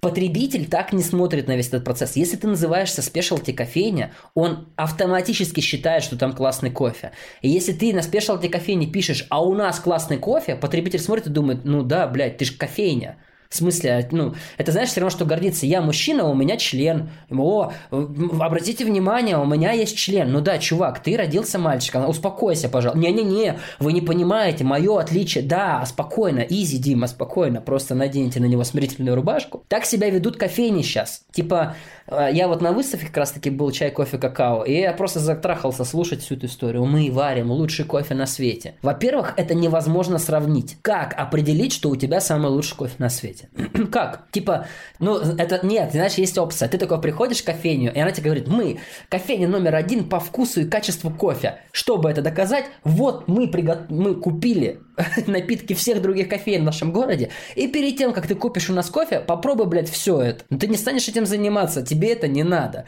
[0.00, 2.14] Потребитель так не смотрит на весь этот процесс.
[2.14, 7.10] Если ты называешься спешалти кофейня, он автоматически считает, что там классный кофе.
[7.42, 11.30] И если ты на спешалти кофейне пишешь, а у нас классный кофе, потребитель смотрит и
[11.30, 13.18] думает, ну да, блядь, ты же кофейня.
[13.48, 15.64] В смысле, ну, это знаешь, все равно, что гордиться.
[15.64, 17.08] Я мужчина, у меня член.
[17.30, 20.30] О, обратите внимание, у меня есть член.
[20.30, 23.00] Ну да, чувак, ты родился мальчиком, успокойся, пожалуйста.
[23.00, 25.42] Не-не-не, вы не понимаете, мое отличие.
[25.42, 27.62] Да, спокойно, изи, Дима, спокойно.
[27.62, 29.64] Просто наденьте на него смирительную рубашку.
[29.68, 31.22] Так себя ведут кофейни сейчас.
[31.32, 31.74] Типа,
[32.06, 35.20] э, я вот на выставке как раз таки был чай, кофе, какао, и я просто
[35.20, 36.84] затрахался слушать всю эту историю.
[36.84, 38.74] Мы варим лучший кофе на свете.
[38.82, 40.76] Во-первых, это невозможно сравнить.
[40.82, 43.37] Как определить, что у тебя самый лучший кофе на свете?
[43.38, 43.48] Свете.
[43.92, 44.30] как?
[44.30, 44.66] Типа,
[44.98, 46.68] ну, это нет, знаешь, есть опция.
[46.68, 50.62] Ты такой приходишь в кофейню, и она тебе говорит, мы кофейня номер один по вкусу
[50.62, 51.60] и качеству кофе.
[51.72, 53.86] Чтобы это доказать, вот мы, приго...
[53.88, 54.80] мы купили
[55.26, 58.90] напитки всех других кофеин в нашем городе, и перед тем, как ты купишь у нас
[58.90, 60.44] кофе, попробуй, блядь, все это.
[60.50, 62.84] Но ты не станешь этим заниматься, тебе это не надо.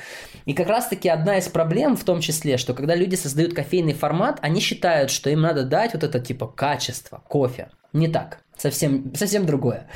[0.46, 4.38] И как раз-таки одна из проблем в том числе, что когда люди создают кофейный формат,
[4.42, 7.68] они считают, что им надо дать вот это типа качество кофе.
[7.92, 8.40] Не так.
[8.60, 9.86] Совсем, совсем другое.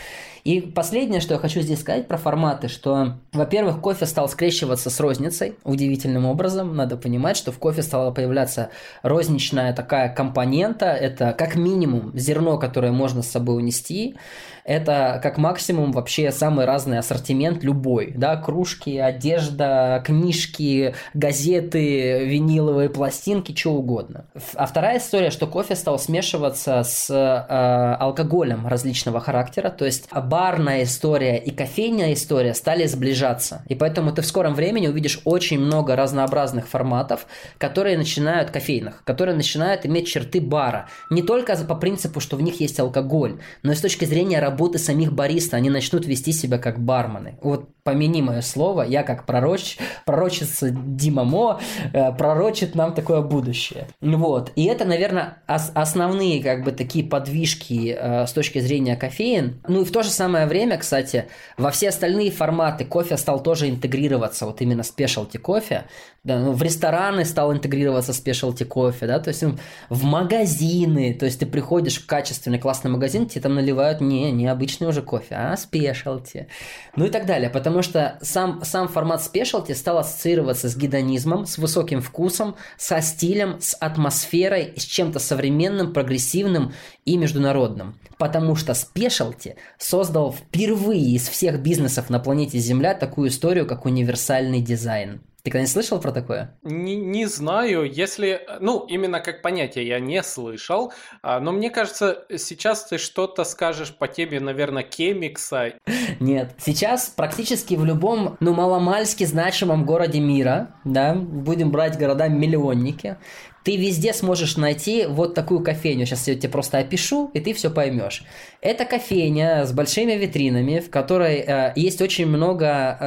[0.45, 5.01] И последнее, что я хочу здесь сказать про форматы, что, во-первых, кофе стал скрещиваться с
[5.01, 6.77] розницей удивительным образом.
[6.77, 8.69] Надо понимать, что в кофе стала появляться
[9.03, 10.87] розничная такая компонента.
[10.87, 14.17] Это как минимум зерно, которое можно с собой унести
[14.65, 23.55] это как максимум вообще самый разный ассортимент любой, да, кружки, одежда, книжки, газеты, виниловые пластинки,
[23.57, 24.25] что угодно.
[24.55, 30.83] А вторая история, что кофе стал смешиваться с э, алкоголем различного характера, то есть барная
[30.83, 35.95] история и кофейная история стали сближаться, и поэтому ты в скором времени увидишь очень много
[35.95, 42.37] разнообразных форматов, которые начинают кофейных, которые начинают иметь черты бара, не только по принципу, что
[42.37, 46.33] в них есть алкоголь, но и с точки зрения работы самих бариста, они начнут вести
[46.33, 47.39] себя как бармены.
[47.41, 51.61] Вот помяни мое слово, я как пророч, пророчица Дима Мо
[51.93, 53.87] э, пророчит нам такое будущее.
[54.01, 54.51] Вот.
[54.57, 59.61] И это, наверное, ос- основные как бы такие подвижки э, с точки зрения кофеин.
[59.69, 61.27] Ну и в то же самое время, кстати,
[61.59, 65.85] во все остальные форматы кофе стал тоже интегрироваться, вот именно спешалти кофе.
[66.25, 69.57] Да, ну, в рестораны стал интегрироваться спешалти кофе, да, то есть ну,
[69.91, 74.47] в магазины, то есть ты приходишь в качественный классный магазин, тебе там наливают не, не
[74.47, 76.49] обычный уже кофе, а спешалти.
[76.97, 81.59] Ну и так далее, потому что сам, сам формат спешалти стал ассоциироваться с гедонизмом, с
[81.59, 86.73] высоким вкусом, со стилем, с атмосферой, с чем-то современным, прогрессивным
[87.05, 87.99] и международным.
[88.19, 94.61] Потому что спешалти создал впервые из всех бизнесов на планете Земля такую историю, как универсальный
[94.61, 95.21] дизайн.
[95.45, 96.57] Ты когда-нибудь слышал про такое?
[96.63, 98.47] Не, не знаю, если...
[98.61, 103.95] Ну, именно как понятие я не слышал, а, но мне кажется, сейчас ты что-то скажешь
[103.95, 105.75] по теме, наверное, кемикса.
[106.19, 106.55] Нет.
[106.57, 113.19] Сейчас практически в любом, ну, маломальски значимом городе мира, да, будем брать города-миллионники,
[113.65, 116.05] ты везде сможешь найти вот такую кофейню.
[116.05, 118.23] Сейчас я тебе просто опишу, и ты все поймешь.
[118.61, 122.99] Это кофейня с большими витринами, в которой э, есть очень много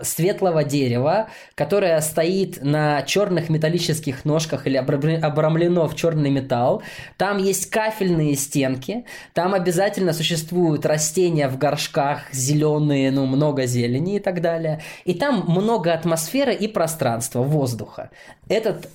[0.00, 6.82] э, светлого дерева, которое стоит на черных металлических ножках или обрамлено в черный металл.
[7.16, 14.20] Там есть кафельные стенки, там обязательно существуют растения в горшках, зеленые, ну, много зелени и
[14.20, 14.82] так далее.
[15.06, 18.10] И там много атмосферы и пространства, воздуха.
[18.52, 18.90] Этот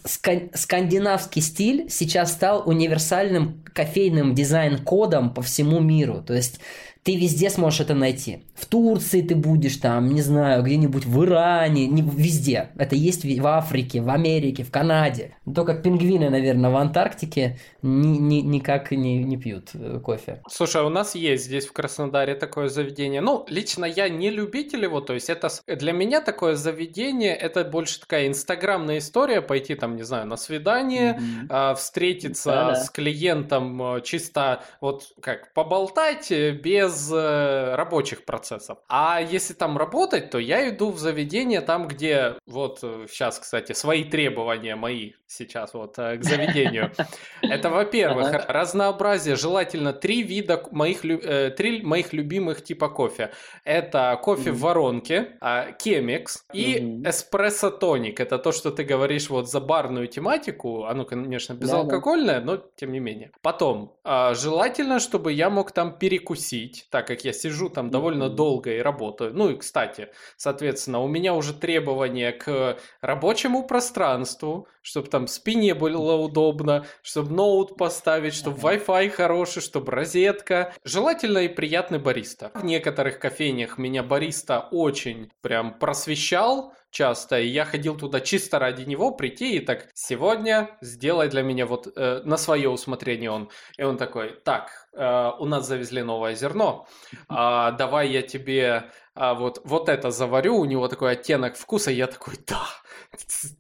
[0.54, 6.22] скандинавский стиль сейчас стал универсальным кофейным дизайн-кодом по всему миру.
[6.22, 6.60] То есть
[7.04, 8.44] ты везде сможешь это найти.
[8.56, 12.70] В Турции ты будешь там, не знаю, где-нибудь в Иране, не, везде.
[12.78, 15.36] Это есть в Африке, в Америке, в Канаде.
[15.54, 20.42] Только пингвины, наверное, в Антарктике ни, ни, никак не, не пьют э, кофе.
[20.50, 23.22] Слушай, у нас есть здесь в Краснодаре такое заведение.
[23.22, 28.00] Ну, лично я не любитель его, то есть это для меня такое заведение, это больше
[28.00, 31.76] такая инстаграмная история, пойти там, не знаю, на свидание, mm-hmm.
[31.76, 32.76] встретиться Да-да.
[32.76, 38.78] с клиентом э, чисто вот как поболтать э, без без э, рабочих процессов.
[38.88, 44.04] А если там работать, то я иду в заведение там, где вот сейчас, кстати, свои
[44.04, 46.92] требования мои сейчас вот э, к заведению.
[47.42, 53.32] Это, во-первых, разнообразие, желательно три вида моих, э, три моих любимых типа кофе.
[53.64, 58.20] Это кофе в воронке, а, кемикс и эспрессо тоник.
[58.20, 60.86] Это то, что ты говоришь вот за барную тематику.
[60.86, 63.32] Оно, конечно, безалкогольное, но тем не менее.
[63.42, 68.74] Потом, а, желательно, чтобы я мог там перекусить, так как я сижу там довольно долго
[68.74, 69.34] и работаю.
[69.34, 76.16] Ну и, кстати, соответственно, у меня уже требования к рабочему пространству, чтобы там спине было
[76.16, 80.74] удобно, чтобы ноут поставить, чтобы Wi-Fi хороший, чтобы розетка.
[80.84, 82.52] Желательно и приятный бариста.
[82.54, 88.84] В некоторых кофейнях меня бариста очень прям просвещал, часто, и я ходил туда чисто ради
[88.90, 93.50] него прийти и так, сегодня сделай для меня вот э, на свое усмотрение он.
[93.78, 99.34] И он такой, так, э, у нас завезли новое зерно, э, давай я тебе э,
[99.34, 102.64] вот, вот это заварю, у него такой оттенок вкуса, я такой, да,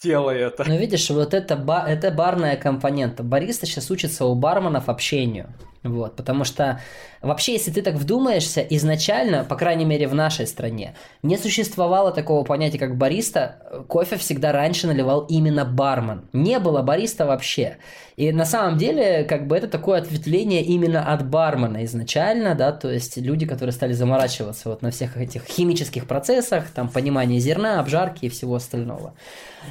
[0.01, 0.63] сделай это.
[0.67, 3.23] Ну, видишь, вот это, ба- это барная компонента.
[3.23, 5.53] Бариста сейчас учится у барменов общению.
[5.83, 6.81] Вот, потому что
[7.21, 12.43] вообще, если ты так вдумаешься, изначально, по крайней мере в нашей стране, не существовало такого
[12.43, 13.85] понятия, как бариста.
[13.87, 16.29] Кофе всегда раньше наливал именно бармен.
[16.33, 17.77] Не было бариста вообще.
[18.17, 22.89] И на самом деле, как бы это такое ответвление именно от бармена изначально, да, то
[22.89, 28.25] есть люди, которые стали заморачиваться вот на всех этих химических процессах, там, понимание зерна, обжарки
[28.25, 29.13] и всего остального.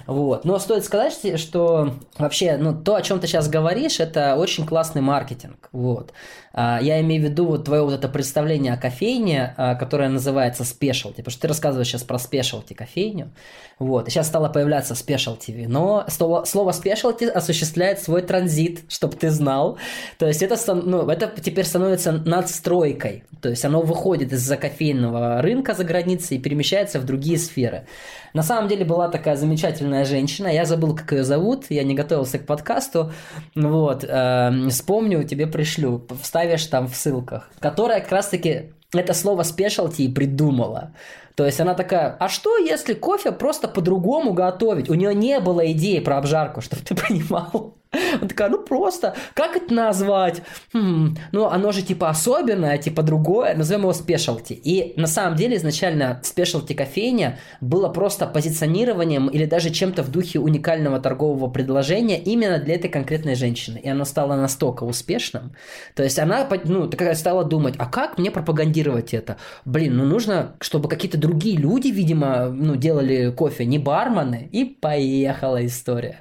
[0.06, 0.44] Вот.
[0.44, 5.02] Но стоит сказать, что вообще, ну, то, о чем ты сейчас говоришь, это очень классный
[5.02, 5.68] маркетинг.
[5.72, 6.12] Вот.
[6.52, 10.64] А, я имею в виду вот твое вот это представление о кофейне, а, которое называется
[10.64, 13.32] спешалти, потому что ты рассказываешь сейчас про спешалти кофейню.
[13.78, 14.08] Вот.
[14.08, 16.06] И сейчас стало появляться спешалти вино.
[16.08, 19.76] Слово, слово спешалти осуществляет свой транзит, чтобы ты знал.
[20.18, 23.24] То есть это, ну, это теперь становится надстройкой.
[23.40, 27.86] То есть оно выходит из-за кофейного рынка за границей и перемещается в другие сферы.
[28.34, 32.38] На самом деле была такая замечательная женщина, я забыл, как ее зовут, я не готовился
[32.38, 33.12] к подкасту,
[33.54, 40.12] вот, э, вспомню, тебе пришлю, вставишь там в ссылках, которая как раз-таки это слово specialty
[40.12, 40.92] придумала.
[41.34, 44.88] То есть она такая, а что если кофе просто по-другому готовить?
[44.88, 47.74] У нее не было идеи про обжарку, чтобы ты понимал.
[48.18, 50.42] Она такая, ну просто, как это назвать?
[50.72, 54.52] Хм, ну, оно же типа особенное, типа другое, назовем его спешалти.
[54.52, 60.38] И на самом деле изначально спешалти кофейня было просто позиционированием или даже чем-то в духе
[60.38, 63.78] уникального торгового предложения именно для этой конкретной женщины.
[63.78, 65.52] И оно стало настолько успешным.
[65.94, 69.36] То есть она, ну, такая стала думать, а как мне пропагандировать это.
[69.64, 75.64] Блин, ну нужно, чтобы какие-то другие люди, видимо, ну, делали кофе, не бармены, и поехала
[75.64, 76.20] история.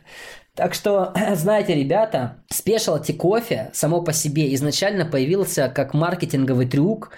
[0.56, 7.12] Так что, знаете, ребята, спешалти кофе само по себе изначально появился как маркетинговый трюк,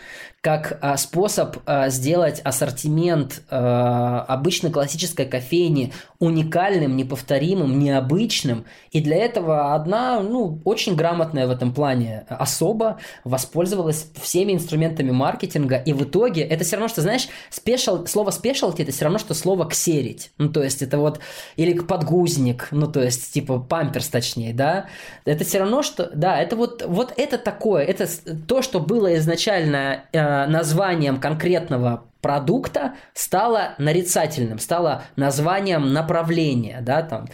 [0.48, 8.64] как а, способ а, сделать ассортимент а, обычной классической кофейни уникальным, неповторимым, необычным.
[8.92, 15.76] И для этого одна, ну, очень грамотная в этом плане особа воспользовалась всеми инструментами маркетинга.
[15.76, 19.34] И в итоге это все равно, что, знаешь, спешл, слово спешалти это все равно, что
[19.34, 20.32] слово ксерить.
[20.38, 21.20] Ну, то есть это вот,
[21.58, 24.86] или подгузник, ну, то есть типа памперс точнее, да.
[25.26, 28.08] Это все равно, что, да, это вот, вот это такое, это
[28.48, 37.28] то, что было изначально э, названием конкретного продукта стало нарицательным, стало названием направления, да, там.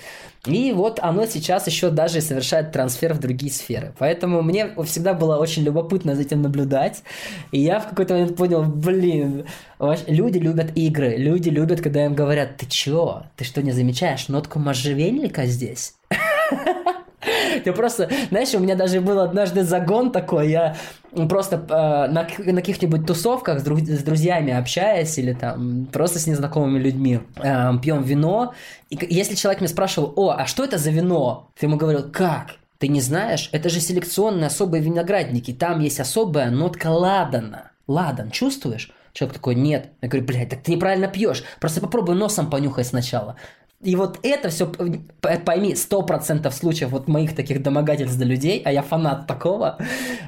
[0.46, 3.94] И вот оно сейчас еще даже совершает трансфер в другие сферы.
[3.98, 7.02] Поэтому мне всегда было очень любопытно за этим наблюдать.
[7.52, 9.46] И я в какой-то момент понял, блин,
[10.08, 14.60] люди любят игры, люди любят, когда им говорят, ты чё, ты что, не замечаешь нотку
[14.60, 15.96] можжевельника здесь?
[17.64, 20.76] Ты просто, знаешь, у меня даже был однажды загон такой, я
[21.30, 26.28] просто э, на, на каких-нибудь тусовках с, друг, с друзьями общаясь или там просто с
[26.28, 28.54] незнакомыми людьми э, пьем вино,
[28.90, 31.50] и если человек меня спрашивал, о, а что это за вино?
[31.60, 32.56] Ты ему говорил, как?
[32.80, 33.50] Ты не знаешь?
[33.52, 37.72] Это же селекционные особые виноградники, там есть особая нотка ладана.
[37.88, 38.92] Ладан, чувствуешь?
[39.14, 39.92] Человек такой, нет.
[40.02, 41.44] Я говорю, блядь, так ты неправильно пьешь.
[41.60, 43.36] Просто попробуй носом понюхай сначала.
[43.84, 44.72] И вот это все,
[45.46, 49.78] пойми, сто процентов случаев вот моих таких домогательств до людей, а я фанат такого,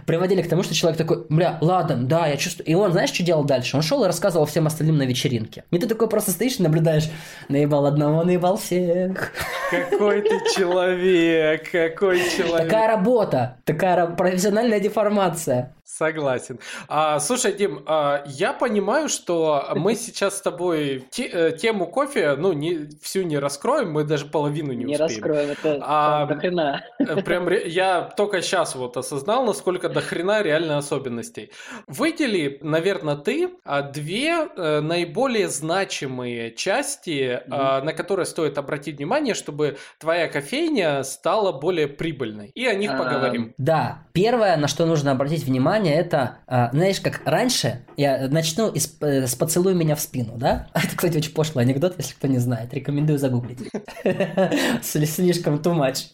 [0.05, 2.67] приводили к тому, что человек такой, бля, ладно, да, я чувствую.
[2.67, 3.77] И он, знаешь, что делал дальше?
[3.77, 5.63] Он шел и рассказывал всем остальным на вечеринке.
[5.71, 7.09] И ты такой просто стоишь и наблюдаешь,
[7.49, 9.31] наебал одного, наебал всех.
[9.71, 12.69] Какой ты человек, какой человек.
[12.69, 15.73] Такая работа, такая профессиональная деформация.
[15.85, 16.59] Согласен.
[16.87, 22.35] А, слушай, Дим, а, я понимаю, что мы сейчас с тобой те, э, тему кофе,
[22.35, 25.09] ну, не, всю не раскроем, мы даже половину не, не успеем.
[25.09, 26.83] Не раскроем, это а, до хрена.
[26.97, 31.51] Э, прям я только сейчас вот осознал, насколько до хрена реально особенностей.
[31.85, 37.83] Выдели, наверное, ты а, две э, наиболее значимые части, mm-hmm.
[37.83, 42.51] на которые стоит обратить внимание, чтобы твоя кофейня стала более прибыльной.
[42.55, 43.53] И о них а, поговорим.
[43.59, 48.69] Да, первое, на что нужно обратить внимание, внимание, это, а, знаешь, как раньше, я начну
[48.69, 50.67] из, э, с «поцелуй меня в спину», да?
[50.73, 53.59] Это, кстати, очень пошлый анекдот, если кто не знает, рекомендую загуглить.
[54.83, 56.07] Слишком too much.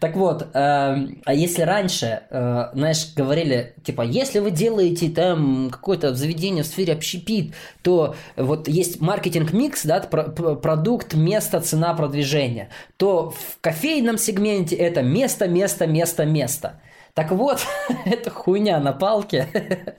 [0.00, 6.14] Так вот, эм, а если раньше, э, знаешь, говорили, типа, если вы делаете там какое-то
[6.14, 13.58] заведение в сфере общепит, то вот есть маркетинг-микс, да, продукт, место, цена, продвижение, то в
[13.60, 16.80] кофейном сегменте это место, место, место, место.
[17.14, 17.64] Так вот,
[18.04, 19.46] это хуйня на палке.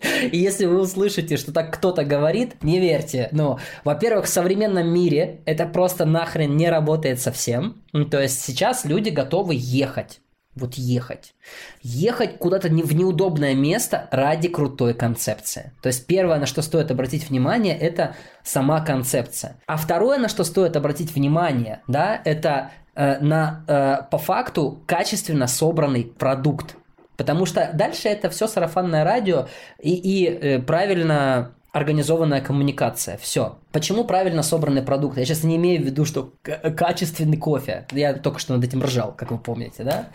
[0.32, 3.30] И если вы услышите, что так кто-то говорит, не верьте.
[3.32, 7.82] Ну, во-первых, в современном мире это просто нахрен не работает совсем.
[7.93, 10.20] Ну, то есть сейчас люди готовы ехать.
[10.55, 11.36] Вот ехать.
[11.82, 15.74] Ехать куда-то не в неудобное место ради крутой концепции.
[15.82, 19.57] То есть первое, на что стоит обратить внимание, это сама концепция.
[19.68, 25.47] А второе, на что стоит обратить внимание, да, это э, на э, по факту качественно
[25.47, 26.78] собранный продукт.
[27.18, 29.47] Потому что дальше это все сарафанное радио
[29.80, 33.18] и, и э, правильно организованная коммуникация.
[33.18, 33.57] Все.
[33.76, 35.17] Почему правильно собранный продукт?
[35.17, 37.86] Я сейчас не имею в виду, что качественный кофе.
[37.91, 40.07] Я только что над этим ржал, как вы помните, да?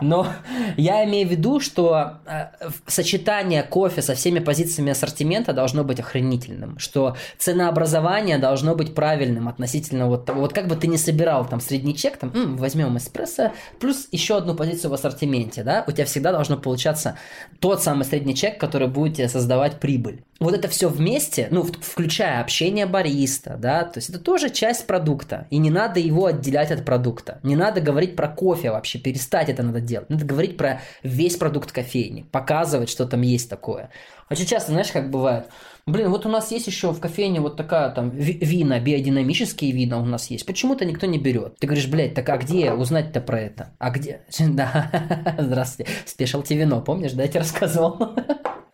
[0.00, 0.26] Но
[0.76, 2.46] я имею в виду, что э,
[2.86, 10.06] сочетание кофе со всеми позициями ассортимента должно быть охренительным, что ценообразование должно быть правильным относительно
[10.06, 13.52] вот того, вот как бы ты не собирал там средний чек, там, м, возьмем эспрессо,
[13.80, 17.16] плюс еще одну позицию в ассортименте, да, у тебя всегда должно получаться
[17.58, 20.22] тот самый средний чек, который будет тебе создавать прибыль.
[20.40, 25.48] Вот это все вместе, ну, включая общение бариста, да, то есть это тоже часть продукта,
[25.50, 27.40] и не надо его отделять от продукта.
[27.42, 30.08] Не надо говорить про кофе вообще, перестать это надо делать.
[30.10, 33.90] Надо говорить про весь продукт кофейни, показывать, что там есть такое.
[34.30, 35.46] Очень часто, знаешь, как бывает,
[35.86, 40.04] блин, вот у нас есть еще в кофейне вот такая там вина, биодинамические вина у
[40.04, 40.46] нас есть.
[40.46, 41.58] Почему-то никто не берет.
[41.58, 43.70] Ты говоришь, блядь, так а где узнать-то про это?
[43.78, 44.22] А где?
[44.52, 44.90] Да,
[45.38, 45.90] здравствуйте.
[46.04, 48.14] Спешалти вино, помнишь, да, я тебе рассказывал?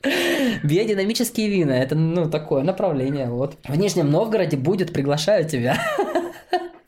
[0.62, 3.56] Биодинамические вина, это, ну, такое направление, вот.
[3.66, 5.78] В Нижнем Новгороде будет, приглашаю тебя.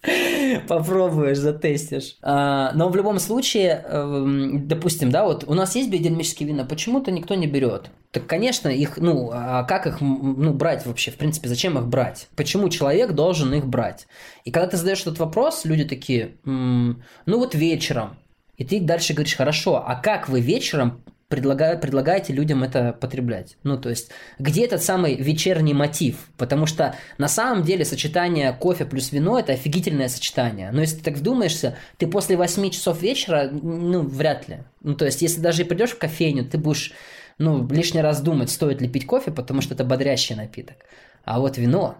[0.68, 2.16] Попробуешь, затестишь.
[2.22, 7.10] А, но в любом случае, эм, допустим, да, вот у нас есть биодинамические вина, почему-то
[7.10, 7.90] никто не берет.
[8.10, 11.10] Так, конечно, их, ну, а как их, ну, брать вообще?
[11.10, 12.28] В принципе, зачем их брать?
[12.34, 14.06] Почему человек должен их брать?
[14.44, 16.96] И когда ты задаешь этот вопрос, люди такие, ну,
[17.26, 18.16] вот вечером.
[18.56, 23.56] И ты дальше говоришь, хорошо, а как вы вечером предлагаете людям это потреблять?
[23.62, 26.16] Ну, то есть, где этот самый вечерний мотив?
[26.36, 30.70] Потому что на самом деле сочетание кофе плюс вино– это офигительное сочетание.
[30.72, 34.58] Но если ты так вдумаешься, ты после 8 часов вечера, ну, вряд ли.
[34.82, 36.92] Ну, то есть, если даже придешь в кофейню, ты будешь,
[37.38, 40.76] ну, лишний раз думать, стоит ли пить кофе, потому что это бодрящий напиток.
[41.24, 41.98] А вот вино,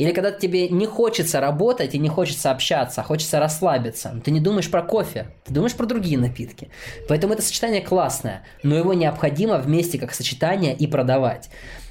[0.00, 4.10] или когда тебе не хочется работать и не хочется общаться, а хочется расслабиться.
[4.14, 6.70] Но ты не думаешь про кофе, ты думаешь про другие напитки.
[7.06, 11.50] Поэтому это сочетание классное, но его необходимо вместе как сочетание и продавать.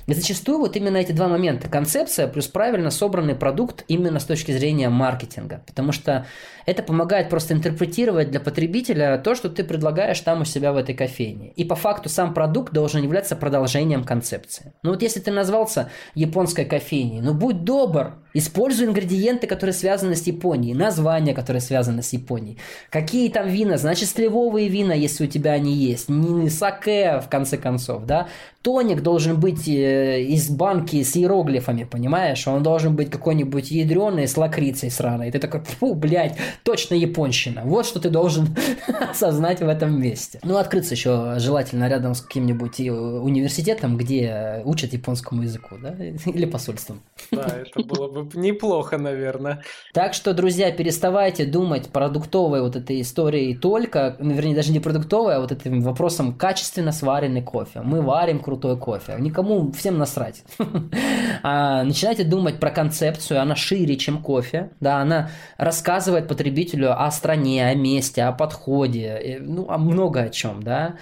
[0.09, 4.51] И зачастую вот именно эти два момента, концепция плюс правильно собранный продукт именно с точки
[4.51, 5.61] зрения маркетинга.
[5.67, 6.25] Потому что
[6.65, 10.95] это помогает просто интерпретировать для потребителя то, что ты предлагаешь там у себя в этой
[10.95, 11.51] кофейне.
[11.51, 14.73] И по факту сам продукт должен являться продолжением концепции.
[14.81, 20.25] Ну вот если ты назвался японской кофейней, ну будь добр, используй ингредиенты, которые связаны с
[20.27, 22.57] Японией, названия, которые связаны с Японией.
[22.89, 27.57] Какие там вина, значит сливовые вина, если у тебя они есть, не саке в конце
[27.57, 28.27] концов, да.
[28.61, 29.67] Тоник должен быть
[29.99, 32.47] э, из банки с иероглифами, понимаешь?
[32.47, 35.29] Он должен быть какой-нибудь ядреный с лакрицей сраной.
[35.29, 37.61] И ты такой, фу, блядь, точно японщина.
[37.65, 38.55] Вот что ты должен
[39.11, 40.39] осознать в этом месте.
[40.43, 45.95] Ну, открыться еще желательно рядом с каким-нибудь э, университетом, где учат японскому языку, да,
[46.25, 47.01] или посольством.
[47.31, 49.63] Да, это было бы неплохо, наверное.
[49.93, 55.35] Так что, друзья, переставайте думать продуктовой вот этой историей только, ну, вернее, даже не продуктовой,
[55.35, 57.81] а вот этим вопросом качественно сваренный кофе.
[57.81, 59.15] Мы варим крутой кофе.
[59.19, 60.43] Никому, всем насрать.
[61.43, 67.65] а, начинайте думать про концепцию, она шире, чем кофе, да, она рассказывает потребителю о стране,
[67.65, 70.95] о месте, о подходе, ну, о много о чем, да,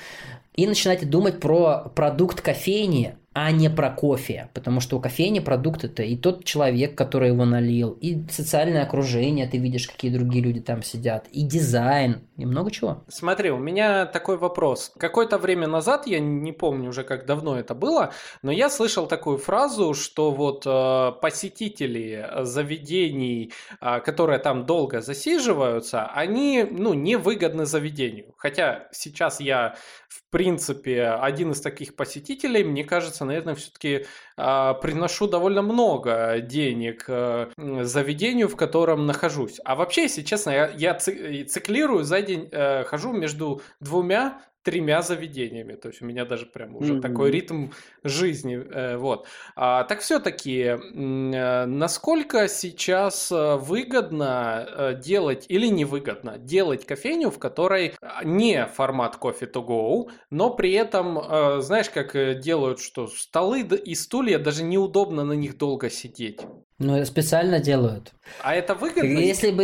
[0.57, 4.49] и начинайте думать про продукт кофейни, а не про кофе.
[4.55, 9.47] Потому что у кофейни продукт это и тот человек, который его налил, и социальное окружение,
[9.47, 13.03] ты видишь, какие другие люди там сидят, и дизайн, и много чего.
[13.07, 14.91] Смотри, у меня такой вопрос.
[14.97, 18.13] Какое-то время назад, я не помню уже, как давно это было,
[18.43, 26.05] но я слышал такую фразу, что вот э, посетители заведений, э, которые там долго засиживаются,
[26.05, 28.35] они, ну, невыгодны заведению.
[28.37, 29.75] Хотя сейчас я
[30.07, 34.05] в принципе, один из таких посетителей, мне кажется, наверное, все-таки
[34.37, 39.59] приношу довольно много денег э, заведению, в котором нахожусь.
[39.65, 45.75] А вообще, если честно, я, я циклирую за день, э, хожу между двумя тремя заведениями.
[45.75, 47.01] То есть у меня даже прям уже mm-hmm.
[47.01, 47.69] такой ритм
[48.03, 48.57] жизни.
[48.57, 49.25] Э, вот.
[49.55, 57.93] А, так все-таки, э, насколько сейчас э, выгодно делать или невыгодно делать кофейню, в которой
[58.25, 64.37] не формат кофе to go, но при этом, знаешь, как делают, что столы и стулья
[64.37, 66.41] даже неудобно на них долго сидеть.
[66.79, 68.13] Ну, специально делают.
[68.43, 69.17] А это выгодно?
[69.17, 69.63] Если бы...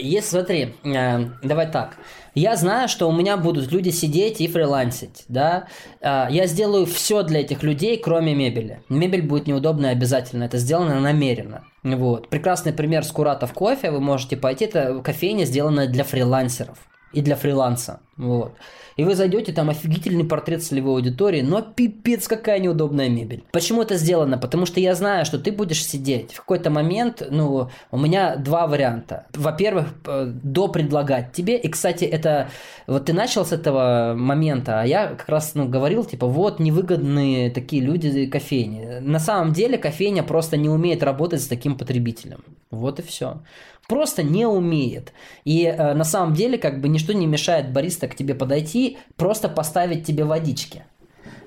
[0.00, 1.98] Если, смотри, давай так.
[2.34, 5.68] Я знаю, что у меня будут люди сидеть и фрилансить, да.
[6.00, 8.82] А, я сделаю все для этих людей, кроме мебели.
[8.88, 11.64] Мебель будет неудобная обязательно, это сделано намеренно.
[11.84, 12.28] Вот.
[12.28, 16.78] Прекрасный пример с Куратов кофе, вы можете пойти, это кофейня, сделанная для фрилансеров
[17.12, 18.00] и для фриланса.
[18.16, 18.52] Вот.
[18.96, 23.42] И вы зайдете, там офигительный портрет целевой аудитории, но пипец какая неудобная мебель.
[23.52, 24.36] Почему это сделано?
[24.38, 26.32] Потому что я знаю, что ты будешь сидеть.
[26.34, 29.26] В какой-то момент, ну, у меня два варианта.
[29.34, 31.56] Во-первых, э, до предлагать тебе.
[31.56, 32.50] И, кстати, это
[32.86, 37.50] вот ты начал с этого момента, а я как раз ну, говорил, типа, вот невыгодные
[37.50, 39.00] такие люди кофейни.
[39.00, 42.44] На самом деле кофейня просто не умеет работать с таким потребителем.
[42.70, 43.40] Вот и все
[43.88, 45.12] просто не умеет.
[45.44, 49.48] И э, на самом деле как бы ничто не мешает бариста к тебе подойти, просто
[49.48, 50.84] поставить тебе водички.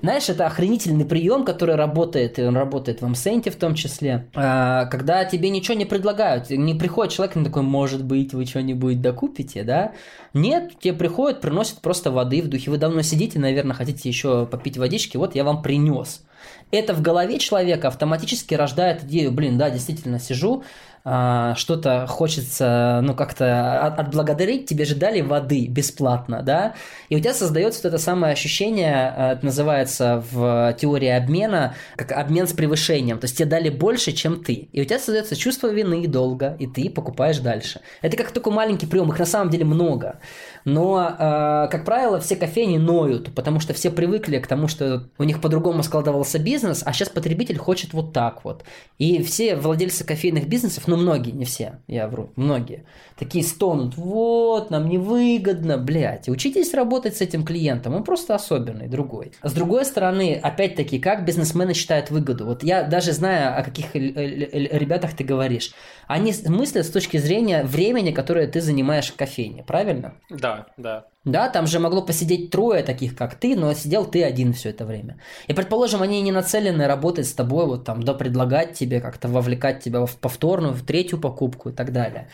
[0.02, 4.84] Знаешь, это охренительный прием, который работает, и он работает в Амсенте в том числе, а,
[4.86, 9.64] когда тебе ничего не предлагают, не приходит человек, и такой, может быть, вы что-нибудь докупите,
[9.64, 9.92] да?
[10.34, 14.76] Нет, тебе приходят, приносят просто воды в духе, вы давно сидите, наверное, хотите еще попить
[14.76, 16.22] водички, вот я вам принес.
[16.70, 20.62] Это в голове человека автоматически рождает идею, блин, да, действительно сижу,
[21.08, 26.74] а, что-то хочется, ну, как-то отблагодарить, тебе же дали воды бесплатно, да,
[27.08, 32.10] и у тебя создается вот это самое ощущение, а, это называется в теории обмена, как
[32.10, 35.68] обмен с превышением, то есть тебе дали больше, чем ты, и у тебя создается чувство
[35.68, 37.82] вины и долга, и ты покупаешь дальше.
[38.02, 40.18] Это как такой маленький прием, их на самом деле много.
[40.66, 45.22] Но, э, как правило, все кофейни ноют, потому что все привыкли к тому, что у
[45.22, 48.64] них по-другому складывался бизнес, а сейчас потребитель хочет вот так вот.
[48.98, 52.84] И все владельцы кофейных бизнесов, ну многие, не все, я вру, многие,
[53.16, 56.28] такие стонут, вот, нам невыгодно, блядь.
[56.28, 59.30] Учитесь работать с этим клиентом, он просто особенный, другой.
[59.44, 62.44] С другой стороны, опять-таки, как бизнесмены считают выгоду?
[62.44, 65.70] Вот я даже знаю, о каких ребятах ты говоришь.
[66.08, 70.14] Они мыслят с точки зрения времени, которое ты занимаешь в кофейне, правильно?
[70.28, 71.06] Да, да.
[71.24, 74.84] Да, там же могло посидеть трое таких, как ты, но сидел ты один все это
[74.84, 75.18] время.
[75.48, 79.82] И, предположим, они не нацелены работать с тобой, вот там, да, предлагать тебе как-то вовлекать
[79.82, 82.28] тебя в повторную, в третью покупку и так далее.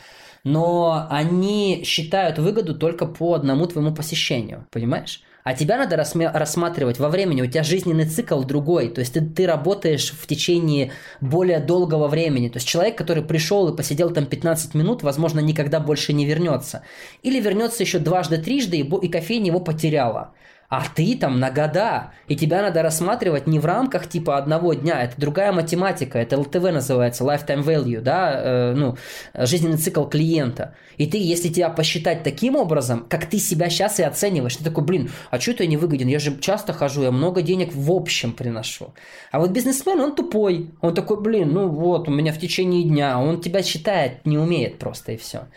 [0.45, 5.23] Но они считают выгоду только по одному твоему посещению, понимаешь?
[5.45, 9.47] А тебя надо рассматривать во времени, у тебя жизненный цикл другой, то есть ты, ты
[9.47, 12.49] работаешь в течение более долгого времени.
[12.49, 16.83] То есть человек, который пришел и посидел там 15 минут, возможно, никогда больше не вернется.
[17.23, 20.33] Или вернется еще дважды, трижды, и, и кофейня его потеряла
[20.73, 22.13] а ты там на года.
[22.29, 26.63] И тебя надо рассматривать не в рамках типа одного дня, это другая математика, это ЛТВ
[26.73, 28.97] называется, lifetime value, да, э, ну,
[29.35, 30.75] жизненный цикл клиента.
[30.97, 34.83] И ты, если тебя посчитать таким образом, как ты себя сейчас и оцениваешь, ты такой,
[34.83, 36.09] блин, а что это я не выгоден?
[36.09, 38.95] Я же часто хожу, я много денег в общем приношу.
[39.31, 40.71] А вот бизнесмен, он тупой.
[40.81, 43.21] Он такой, блин, ну вот, у меня в течение дня.
[43.21, 45.49] Он тебя считает, не умеет просто и все.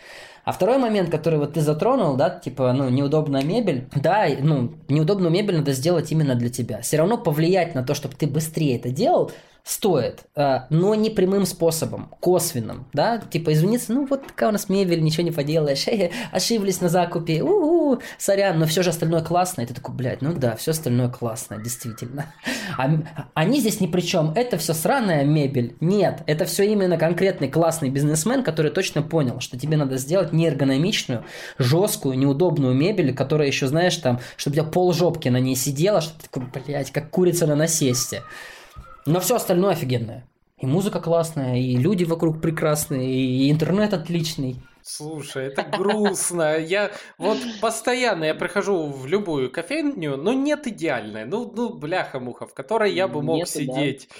[0.46, 5.32] А второй момент, который вот ты затронул, да, типа, ну, неудобная мебель, да, ну, неудобную
[5.32, 6.82] мебель надо сделать именно для тебя.
[6.82, 9.32] Все равно повлиять на то, чтобы ты быстрее это делал,
[9.66, 14.68] стоит, э, но не прямым способом, косвенным, да, типа извиниться, ну вот такая у нас
[14.68, 15.86] мебель, ничего не поделаешь,
[16.32, 20.32] ошиблись на закупе, у-у, сорян, но все же остальное классно, и ты такой, блядь, ну
[20.34, 22.26] да, все остальное классно, действительно.
[22.78, 22.90] А,
[23.32, 27.88] они здесь ни при чем, это все сраная мебель, нет, это все именно конкретный классный
[27.88, 31.24] бизнесмен, который точно понял, что тебе надо сделать неэргономичную,
[31.58, 36.02] жесткую, неудобную мебель, которая еще, знаешь, там, чтобы у тебя пол жопки на ней сидела,
[36.02, 38.22] чтобы ты такой, блядь, как курица на насесте.
[39.06, 40.26] Но все остальное офигенное.
[40.58, 44.56] И музыка классная, и люди вокруг прекрасные, и интернет отличный.
[44.82, 46.56] Слушай, это грустно.
[46.56, 51.24] Я вот постоянно я прихожу в любую кофейню, но нет идеальной.
[51.24, 54.08] Ну, ну бляха-муха, в которой я бы мог Нету, сидеть.
[54.08, 54.16] Да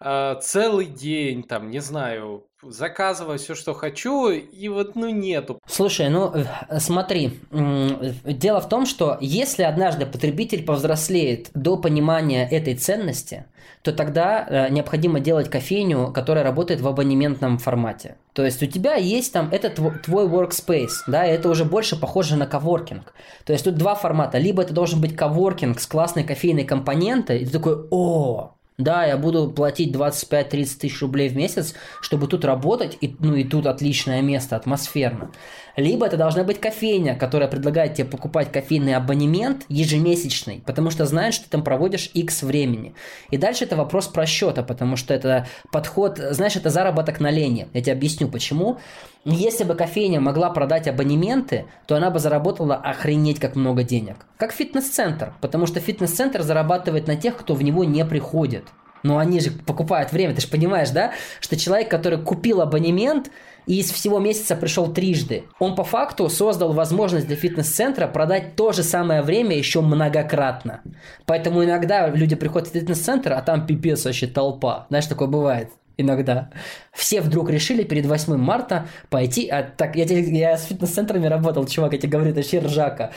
[0.00, 5.58] целый день, там, не знаю, заказывать все, что хочу, и вот, ну, нету.
[5.66, 6.44] Слушай, ну, э,
[6.78, 13.46] смотри, дело в том, что если однажды потребитель повзрослеет до понимания этой ценности,
[13.82, 18.16] то тогда э, необходимо делать кофейню, которая работает в абонементном формате.
[18.32, 22.46] То есть у тебя есть там, это твой, workspace, да, это уже больше похоже на
[22.46, 23.12] коворкинг.
[23.44, 24.38] То есть тут два формата.
[24.38, 29.16] Либо это должен быть коворкинг с классной кофейной компонентой, и ты такой, о, да, я
[29.16, 30.50] буду платить 25-30
[30.80, 35.30] тысяч рублей в месяц, чтобы тут работать, и, ну и тут отличное место, атмосферно.
[35.76, 41.34] Либо это должна быть кофейня, которая предлагает тебе покупать кофейный абонемент ежемесячный, потому что знает,
[41.34, 42.94] что ты там проводишь X времени.
[43.30, 47.68] И дальше это вопрос просчета, потому что это подход, знаешь, это заработок на лени.
[47.74, 48.78] Я тебе объясню почему.
[49.24, 54.16] Если бы кофейня могла продать абонементы, то она бы заработала охренеть как много денег.
[54.36, 58.64] Как фитнес-центр, потому что фитнес-центр зарабатывает на тех, кто в него не приходит.
[59.02, 61.12] Но они же покупают время, ты же понимаешь, да?
[61.40, 63.30] Что человек, который купил абонемент,
[63.66, 65.44] и из всего месяца пришел трижды.
[65.58, 70.82] Он по факту создал возможность для фитнес-центра продать то же самое время еще многократно.
[71.24, 74.86] Поэтому иногда люди приходят в фитнес-центр, а там пипец вообще толпа.
[74.90, 76.50] Знаешь, такое бывает иногда.
[76.92, 79.48] Все вдруг решили перед 8 марта пойти...
[79.48, 83.12] А, так, я, я с фитнес-центрами работал, чувак, я тебе говорю, это вообще ржака.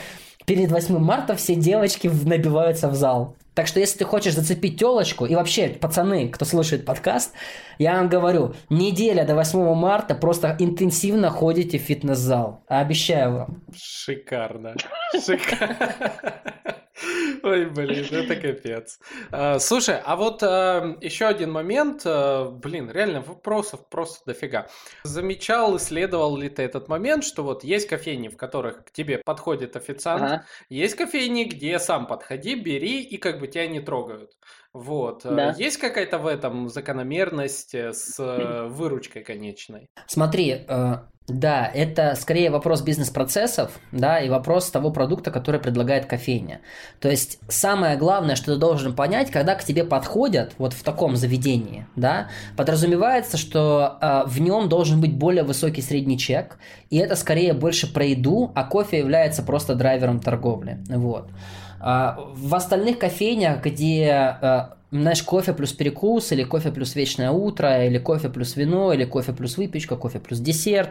[0.46, 3.36] Перед 8 марта все девочки набиваются в зал.
[3.58, 7.32] Так что если ты хочешь зацепить телочку, и вообще, пацаны, кто слушает подкаст,
[7.78, 12.62] я вам говорю, неделя до 8 марта просто интенсивно ходите в фитнес-зал.
[12.68, 13.62] Обещаю вам.
[13.74, 14.76] Шикарно.
[15.12, 15.96] Шикарно.
[17.42, 18.98] Ой, блин, это капец.
[19.30, 24.68] А, слушай, а вот а, еще один момент, а, блин, реально вопросов просто дофига.
[25.04, 29.76] Замечал, исследовал ли ты этот момент, что вот есть кофейни, в которых к тебе подходит
[29.76, 30.44] официант, ага.
[30.68, 34.30] есть кофейни, где сам подходи, бери и как бы тебя не трогают.
[34.72, 35.22] Вот.
[35.24, 35.54] Да.
[35.58, 39.88] Есть какая-то в этом закономерность э, с э, выручкой конечной?
[40.06, 40.96] Смотри, э,
[41.28, 46.62] да, это скорее вопрос бизнес-процессов, да, и вопрос того продукта, который предлагает кофейня.
[47.00, 51.16] То есть самое главное, что ты должен понять, когда к тебе подходят вот в таком
[51.16, 57.14] заведении, да, подразумевается, что э, в нем должен быть более высокий средний чек, и это
[57.14, 61.28] скорее больше про еду, а кофе является просто драйвером торговли, вот.
[61.80, 67.84] А в остальных кофейнях, где а, знаешь, кофе плюс перекус, или кофе плюс вечное утро,
[67.84, 70.90] или кофе плюс вино, или кофе плюс выпечка, кофе плюс десерт.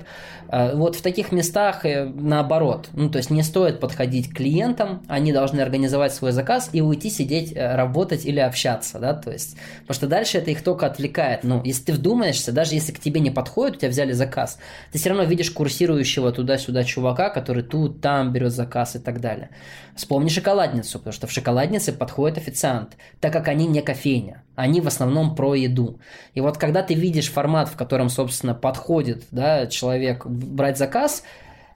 [0.50, 2.90] Э, вот в таких местах э, наоборот.
[2.94, 7.10] Ну, то есть не стоит подходить к клиентам, они должны организовать свой заказ и уйти
[7.10, 11.44] сидеть, э, работать или общаться, да, то есть, потому что дальше это их только отвлекает.
[11.44, 14.60] Ну, если ты вдумаешься, даже если к тебе не подходит, у тебя взяли заказ,
[14.92, 19.50] ты все равно видишь курсирующего туда-сюда чувака, который тут, там берет заказ и так далее.
[19.96, 24.44] Вспомни шоколадницу, потому что в шоколаднице подходит официант, так как они не кофейня.
[24.56, 26.00] Они в основном про еду.
[26.36, 31.24] И вот когда ты видишь формат, в котором, собственно, подходит да, человек брать заказ,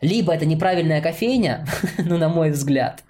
[0.02, 1.66] Либо это неправильная кофейня,
[2.00, 3.04] ну, на мой взгляд,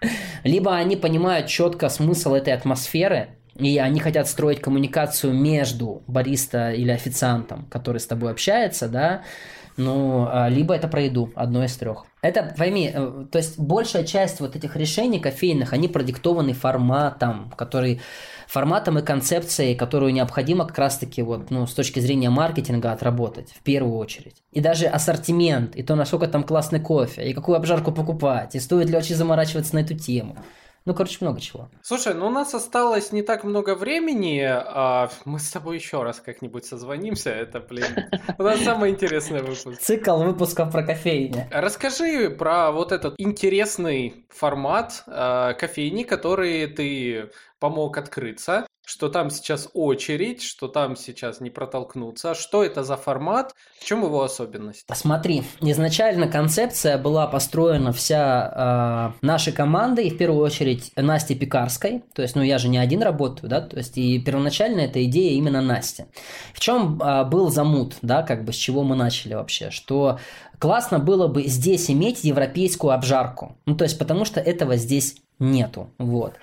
[0.44, 6.92] либо они понимают четко смысл этой атмосферы, и они хотят строить коммуникацию между бариста или
[6.92, 9.22] официантом, который с тобой общается, да,
[9.78, 12.06] ну, а, либо это про еду, одно из трех.
[12.22, 18.02] Это, пойми, э, то есть большая часть вот этих решений кофейных, они продиктованы форматом, который
[18.52, 23.62] форматом и концепцией, которую необходимо как раз-таки вот, ну, с точки зрения маркетинга отработать в
[23.62, 24.44] первую очередь.
[24.52, 28.90] И даже ассортимент, и то, насколько там классный кофе, и какую обжарку покупать, и стоит
[28.90, 30.36] ли очень заморачиваться на эту тему.
[30.86, 31.70] Ну, короче, много чего.
[31.84, 34.42] Слушай, ну у нас осталось не так много времени.
[34.44, 37.30] А мы с тобой еще раз как-нибудь созвонимся.
[37.30, 38.10] Это, блин,
[38.40, 39.80] у нас самый интересный выпуск.
[39.80, 41.48] Цикл выпусков про кофейни.
[41.52, 47.30] Расскажи про вот этот интересный формат э, кофейни, который ты
[47.60, 52.36] помог открыться, что там сейчас очередь, что там сейчас не протолкнуться.
[52.36, 54.86] Что это за формат, в чем его особенность?
[54.94, 62.22] Смотри, изначально концепция была построена вся э, нашей командой, в первую очередь Насти Пекарской, то
[62.22, 65.62] есть, ну я же не один работаю, да, то есть и первоначально эта идея именно
[65.62, 66.04] Насти.
[66.54, 70.20] В чем э, был замут, да, как бы с чего мы начали вообще, что
[70.60, 75.90] классно было бы здесь иметь европейскую обжарку, ну то есть потому что этого здесь нету,
[75.98, 76.34] вот.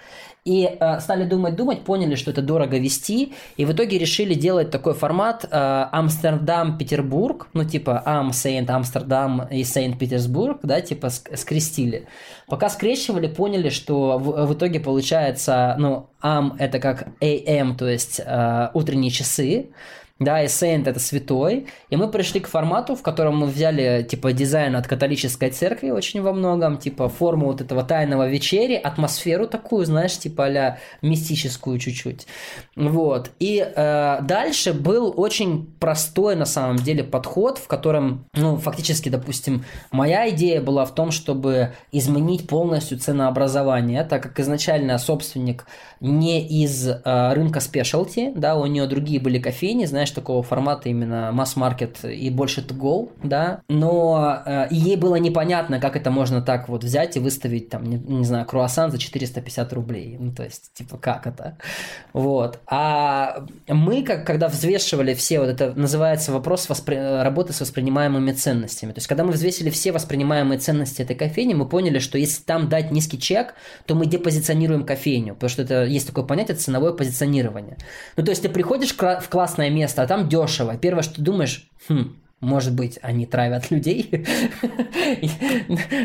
[0.49, 4.95] И э, стали думать-думать, поняли, что это дорого вести, и в итоге решили делать такой
[4.95, 5.49] формат э,
[5.93, 12.07] Амстердам-Петербург, ну типа Ам, Сейнт, Амстердам и Сейнт-Петербург, да, типа скрестили.
[12.47, 18.19] Пока скрещивали, поняли, что в, в итоге получается, ну, Ам это как AM, то есть
[18.25, 19.67] э, утренние часы,
[20.19, 24.33] да, и Saint это святой, и мы пришли к формату, в котором мы взяли, типа,
[24.33, 29.87] дизайн от католической церкви очень во многом, типа, форму вот этого тайного вечери, атмосферу такую,
[29.87, 32.27] знаешь, типа, а мистическую чуть-чуть,
[32.75, 39.09] вот, и э, дальше был очень простой, на самом деле, подход, в котором, ну, фактически,
[39.09, 45.67] допустим, моя идея была в том, чтобы изменить полностью ценообразование, так как изначально собственник
[46.01, 51.31] не из э, рынка спешлти, да, у нее другие были кофейни, знаешь, такого формата именно
[51.33, 56.69] масс-маркет и больше to go, да, но э, ей было непонятно, как это можно так
[56.69, 60.73] вот взять и выставить там, не, не знаю, круассан за 450 рублей, ну, то есть,
[60.75, 61.59] типа, как это,
[62.13, 66.97] вот, а мы, как, когда взвешивали все, вот это называется вопрос воспри...
[66.97, 71.67] работы с воспринимаемыми ценностями, то есть, когда мы взвесили все воспринимаемые ценности этой кофейни, мы
[71.67, 73.55] поняли, что если там дать низкий чек,
[73.87, 77.77] то мы депозиционируем кофейню, потому что это есть такое понятие ценовое позиционирование.
[78.17, 80.77] Ну, то есть ты приходишь в классное место, а там дешево.
[80.77, 84.25] Первое, что ты думаешь, хм, может быть, они травят людей.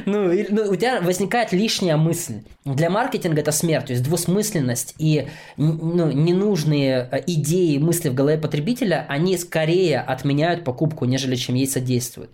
[0.05, 2.41] ну, ну, у тебя возникает лишняя мысль.
[2.65, 5.27] Для маркетинга это смерть, то есть двусмысленность и
[5.57, 11.67] ну, ненужные э, идеи, мысли в голове потребителя, они скорее отменяют покупку, нежели чем ей
[11.67, 12.31] содействуют.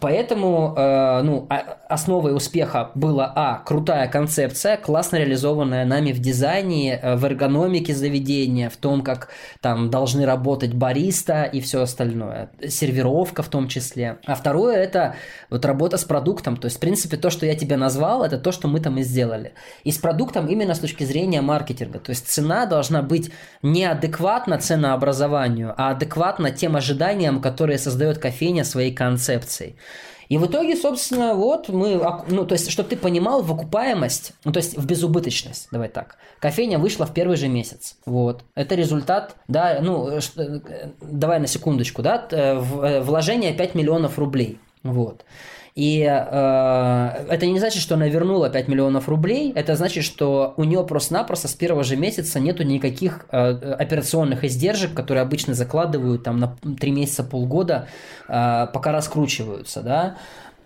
[0.00, 1.48] Поэтому э, ну,
[1.88, 3.62] основой успеха была а.
[3.64, 9.28] крутая концепция, классно реализованная нами в дизайне, э, в эргономике заведения, в том, как
[9.60, 14.18] там должны работать бариста и все остальное, сервировка в том числе.
[14.26, 15.14] А второе это
[15.50, 18.52] вот работа с продуктом, то есть в принципе то, что я тебе назвал, это то,
[18.52, 19.54] что мы там и сделали.
[19.84, 23.30] И с продуктом именно с точки зрения маркетинга, то есть цена должна быть
[23.62, 29.76] не адекватна ценообразованию, а адекватна тем ожиданиям, которые создает кофейня своей концепцией.
[30.28, 34.52] И в итоге, собственно, вот мы, ну, то есть, чтобы ты понимал в окупаемость, ну,
[34.52, 36.16] то есть в безубыточность, давай так.
[36.38, 37.96] Кофейня вышла в первый же месяц.
[38.04, 38.42] Вот.
[38.54, 40.20] Это результат, да, ну,
[41.00, 44.58] давай на секундочку, да, э, вложение 5 миллионов рублей.
[44.82, 45.24] Вот.
[45.78, 50.64] И э, это не значит, что она вернула 5 миллионов рублей, это значит, что у
[50.64, 56.40] нее просто-напросто с первого же месяца нету никаких э, операционных издержек, которые обычно закладывают там
[56.40, 57.86] на 3 месяца, полгода,
[58.26, 60.16] э, пока раскручиваются, да.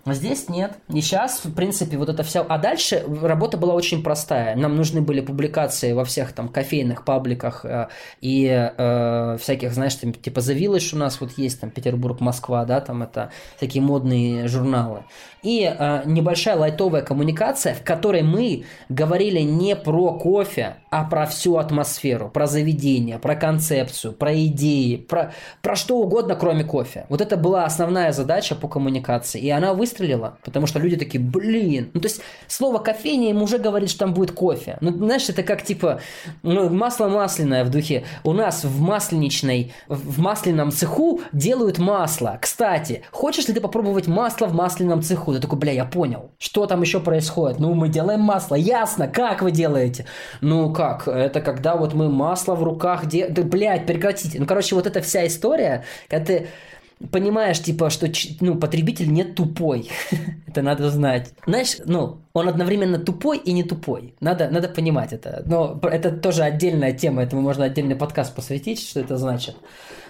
[0.05, 0.73] А здесь нет.
[0.89, 2.45] И сейчас, в принципе, вот это все.
[2.47, 4.53] А дальше работа была очень простая.
[4.55, 7.87] Нам нужны были публикации во всех там кофейных пабликах э,
[8.19, 12.65] и э, всяких, знаешь, там, типа The Village у нас вот есть, там, Петербург, Москва,
[12.65, 15.03] да, там это всякие модные журналы.
[15.41, 21.57] И э, небольшая лайтовая коммуникация, в которой мы говорили не про кофе, а про всю
[21.57, 27.05] атмосферу, про заведение, про концепцию, про идеи, про, про что угодно, кроме кофе.
[27.09, 29.39] Вот это была основная задача по коммуникации.
[29.41, 31.91] И она выстрелила, потому что люди такие, блин.
[31.93, 34.77] Ну, то есть слово кофейня им уже говорит, что там будет кофе.
[34.81, 36.01] Ну, знаешь, это как типа
[36.41, 38.03] ну, масло масляное в духе.
[38.23, 42.37] У нас в масленичной, в масляном цеху делают масло.
[42.41, 45.33] Кстати, хочешь ли ты попробовать масло в масляном цеху?
[45.33, 46.31] Ты такой, бля, я понял.
[46.39, 47.59] Что там еще происходит?
[47.59, 48.55] Ну, мы делаем масло.
[48.55, 50.05] Ясно, как вы делаете?
[50.41, 51.07] Ну, как?
[51.07, 53.05] Это когда вот мы масло в руках...
[53.05, 53.27] Де...
[53.27, 54.39] Да, блядь, прекратите.
[54.39, 56.47] Ну, короче, вот эта вся история, когда ты
[57.11, 58.07] понимаешь, типа, что
[58.39, 59.89] ну, потребитель не тупой.
[60.47, 61.33] это надо знать.
[61.45, 64.15] Знаешь, ну, он одновременно тупой и не тупой.
[64.19, 65.43] Надо, надо понимать это.
[65.45, 69.55] Но это тоже отдельная тема, этому можно отдельный подкаст посвятить, что это значит.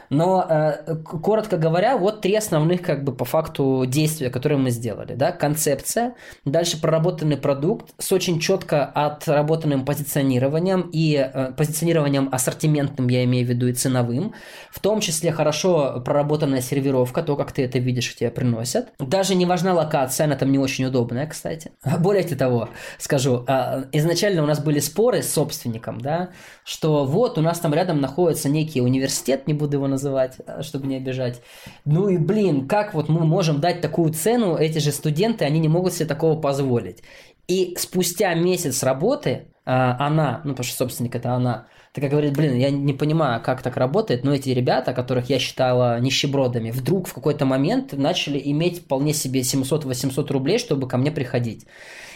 [0.10, 5.16] Но, э, коротко говоря, вот три основных, как бы, по факту действия, которые мы сделали.
[5.16, 5.32] Да?
[5.32, 13.46] Концепция, дальше проработанный продукт с очень четко отработанным позиционированием и э, позиционированием ассортиментным, я имею
[13.46, 14.34] в виду, и ценовым.
[14.72, 18.90] В том числе хорошо проработанная сервировка, то, как ты это видишь, тебе приносят.
[19.00, 21.72] Даже не важна локация, она там не очень удобная, кстати.
[22.00, 26.30] Более того, скажу, э, изначально у нас были споры с собственником, да,
[26.64, 30.88] что вот у нас там рядом находится некий университет, не буду его называть, э, чтобы
[30.88, 31.42] не обижать.
[31.86, 35.70] Ну и блин, как вот мы можем дать такую цену, эти же студенты, они не
[35.70, 37.04] могут себе такого позволить.
[37.48, 42.56] И спустя месяц работы э, она, ну потому что собственник это она, такая говорит, блин,
[42.56, 47.14] я не понимаю, как так работает, но эти ребята, которых я считала нищебродами, вдруг в
[47.14, 51.66] какой-то момент начали иметь вполне себе 700-800 рублей, чтобы ко мне приходить.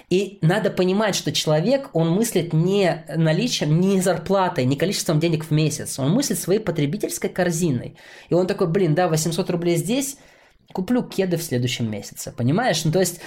[0.10, 5.52] И надо понимать, что человек, он мыслит не наличием, не зарплатой, не количеством денег в
[5.52, 6.00] месяц.
[6.00, 7.98] Он мыслит своей потребительской корзиной.
[8.30, 10.18] И он такой, блин, да, 800 рублей здесь,
[10.72, 12.32] куплю кеды в следующем месяце.
[12.32, 12.86] Понимаешь?
[12.86, 13.20] Ну, то есть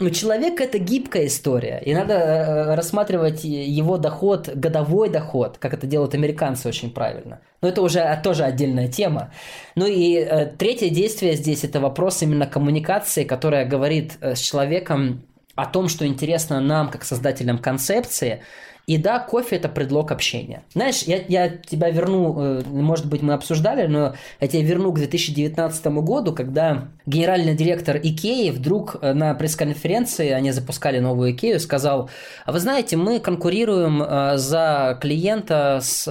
[0.00, 5.88] ну, человек это гибкая история, и надо э, рассматривать его доход, годовой доход, как это
[5.88, 7.40] делают американцы очень правильно.
[7.62, 9.32] Но это уже тоже отдельная тема.
[9.74, 15.24] Ну и э, третье действие здесь это вопрос именно коммуникации, которая говорит э, с человеком
[15.58, 18.42] о том, что интересно нам, как создателям концепции.
[18.86, 20.62] И да, кофе это предлог общения.
[20.72, 24.94] Знаешь, я, я тебя верну, э, может быть, мы обсуждали, но я тебя верну к
[24.94, 32.08] 2019 году, когда генеральный директор Икеи вдруг э, на пресс-конференции, они запускали новую Икею, сказал,
[32.46, 36.06] а вы знаете, мы конкурируем э, за клиента с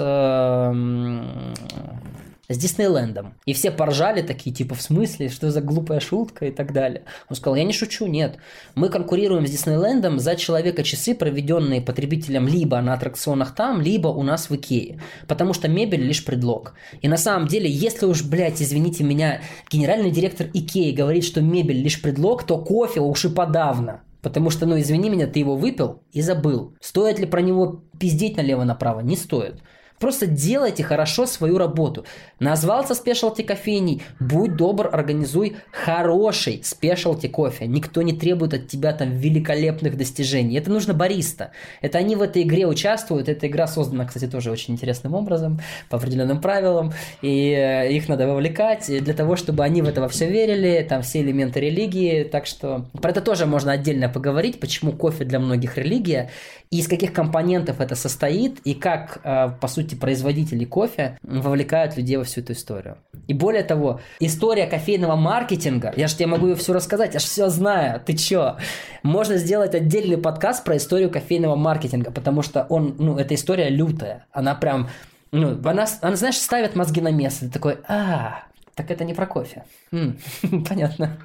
[2.49, 3.33] с Диснейлендом.
[3.45, 7.03] И все поржали такие, типа, в смысле, что за глупая шутка и так далее.
[7.29, 8.37] Он сказал, я не шучу, нет.
[8.75, 14.23] Мы конкурируем с Диснейлендом за человека часы, проведенные потребителем либо на аттракционах там, либо у
[14.23, 15.01] нас в Икее.
[15.27, 16.73] Потому что мебель лишь предлог.
[17.01, 21.81] И на самом деле, если уж, блядь, извините меня, генеральный директор Икеи говорит, что мебель
[21.81, 24.03] лишь предлог, то кофе уж и подавно.
[24.21, 26.75] Потому что, ну извини меня, ты его выпил и забыл.
[26.81, 29.01] Стоит ли про него пиздеть налево-направо?
[29.01, 29.61] Не стоит.
[29.99, 32.05] Просто делайте хорошо свою работу.
[32.39, 37.65] Назвался спешалти кофейней, будь добр, организуй хороший спешалти кофе.
[37.65, 40.57] Никто не требует от тебя там великолепных достижений.
[40.57, 41.51] Это нужно бариста.
[41.81, 43.27] Это они в этой игре участвуют.
[43.27, 46.93] Эта игра создана, кстати, тоже очень интересным образом, по определенным правилам.
[47.23, 50.85] И э, их надо вовлекать для того, чтобы они в это во все верили.
[50.87, 52.23] Там все элементы религии.
[52.23, 56.29] Так что про это тоже можно отдельно поговорить, почему кофе для многих религия
[56.69, 62.17] и из каких компонентов это состоит, и как, э, по сути, производители кофе вовлекают людей
[62.17, 62.97] во всю эту историю.
[63.27, 67.25] И более того, история кофейного маркетинга, я же тебе могу ее все рассказать, я же
[67.25, 68.57] все знаю, ты чё?
[69.03, 74.25] Можно сделать отдельный подкаст про историю кофейного маркетинга, потому что он, ну, эта история лютая,
[74.31, 74.89] она прям,
[75.31, 78.43] ну, она, она знаешь, ставит мозги на место, ты такой, а,
[78.75, 79.63] так это не про кофе.
[79.91, 80.17] М,
[80.69, 81.17] понятно.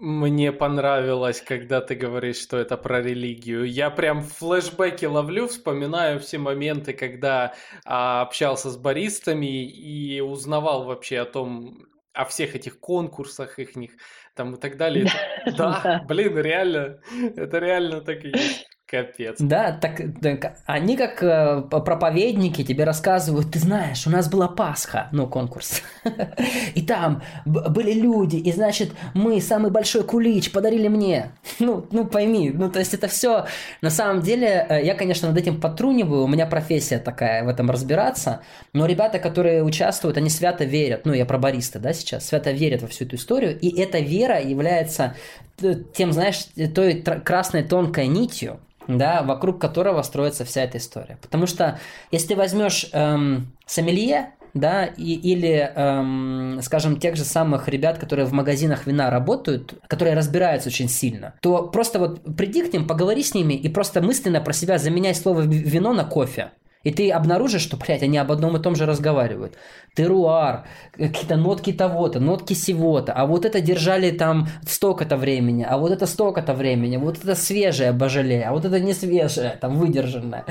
[0.00, 3.64] Мне понравилось, когда ты говоришь, что это про религию.
[3.64, 11.18] Я прям флешбеки ловлю, вспоминаю все моменты, когда а, общался с баристами и узнавал вообще
[11.18, 13.72] о том, о всех этих конкурсах их
[14.34, 15.06] там и так далее.
[15.58, 17.00] Да, блин, реально,
[17.36, 18.69] это реально так и есть.
[18.90, 19.36] Капец.
[19.38, 25.08] Да, так, так они как э, проповедники тебе рассказывают, ты знаешь, у нас была Пасха,
[25.12, 25.82] ну, конкурс.
[26.74, 31.30] И там были люди, и значит, мы самый большой кулич подарили мне.
[31.60, 33.46] Ну, ну пойми, ну, то есть это все,
[33.80, 37.70] на самом деле, э, я, конечно, над этим потруниваю, у меня профессия такая в этом
[37.70, 38.40] разбираться,
[38.72, 42.82] но ребята, которые участвуют, они свято верят, ну, я про бариста, да, сейчас, свято верят
[42.82, 45.14] во всю эту историю, и эта вера является
[45.62, 48.58] э, тем, знаешь, той красной тонкой нитью,
[48.98, 51.18] да, вокруг которого строится вся эта история.
[51.20, 51.78] Потому что
[52.10, 58.32] если возьмешь эм, сомелье, да, и, или, эм, скажем, тех же самых ребят, которые в
[58.32, 63.34] магазинах вина работают, которые разбираются очень сильно, то просто вот приди к ним, поговори с
[63.34, 66.50] ними и просто мысленно про себя заменяй слово вино на кофе.
[66.82, 69.56] И ты обнаружишь, что, блядь, они об одном и том же разговаривают.
[69.94, 73.12] Теруар, какие-то нотки того-то, нотки сего-то.
[73.12, 77.92] А вот это держали там столько-то времени, а вот это столько-то времени, вот это свежее
[77.92, 80.44] божале, а вот это не свежее, там выдержанное.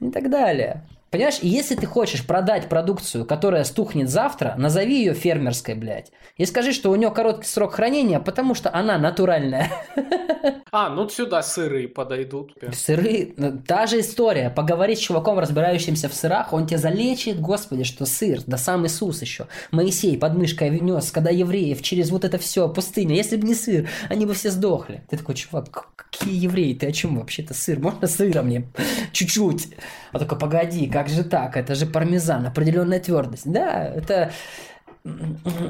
[0.00, 0.82] И так далее.
[1.10, 6.12] Понимаешь, если ты хочешь продать продукцию, которая стухнет завтра, назови ее фермерской, блядь.
[6.36, 9.70] И скажи, что у нее короткий срок хранения, потому что она натуральная.
[10.72, 12.54] А, ну сюда сыры подойдут.
[12.72, 14.50] Сыры, ну, та же история.
[14.50, 19.20] Поговори с чуваком, разбирающимся в сырах, он тебе залечит, господи, что сыр, да сам Иисус
[19.20, 19.48] еще.
[19.72, 23.16] Моисей под мышкой нес, когда евреев через вот это все, пустыня.
[23.16, 25.02] Если бы не сыр, они бы все сдохли.
[25.10, 27.80] Ты такой, чувак, какие евреи, ты о чем вообще-то сыр?
[27.80, 28.68] Можно сыра мне?
[29.12, 29.68] Чуть-чуть.
[30.12, 31.56] А только погоди, как же так?
[31.56, 33.50] Это же пармезан, определенная твердость.
[33.50, 34.32] Да, это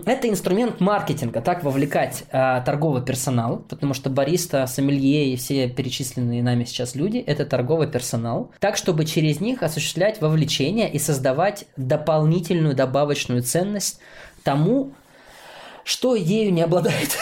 [0.06, 6.42] это инструмент маркетинга, так вовлекать э, торговый персонал, потому что бариста, сомелье и все перечисленные
[6.42, 12.74] нами сейчас люди– это торговый персонал, так, чтобы через них осуществлять вовлечение и создавать дополнительную
[12.74, 14.00] добавочную ценность
[14.42, 14.94] тому,
[15.84, 17.16] что ею не обладает.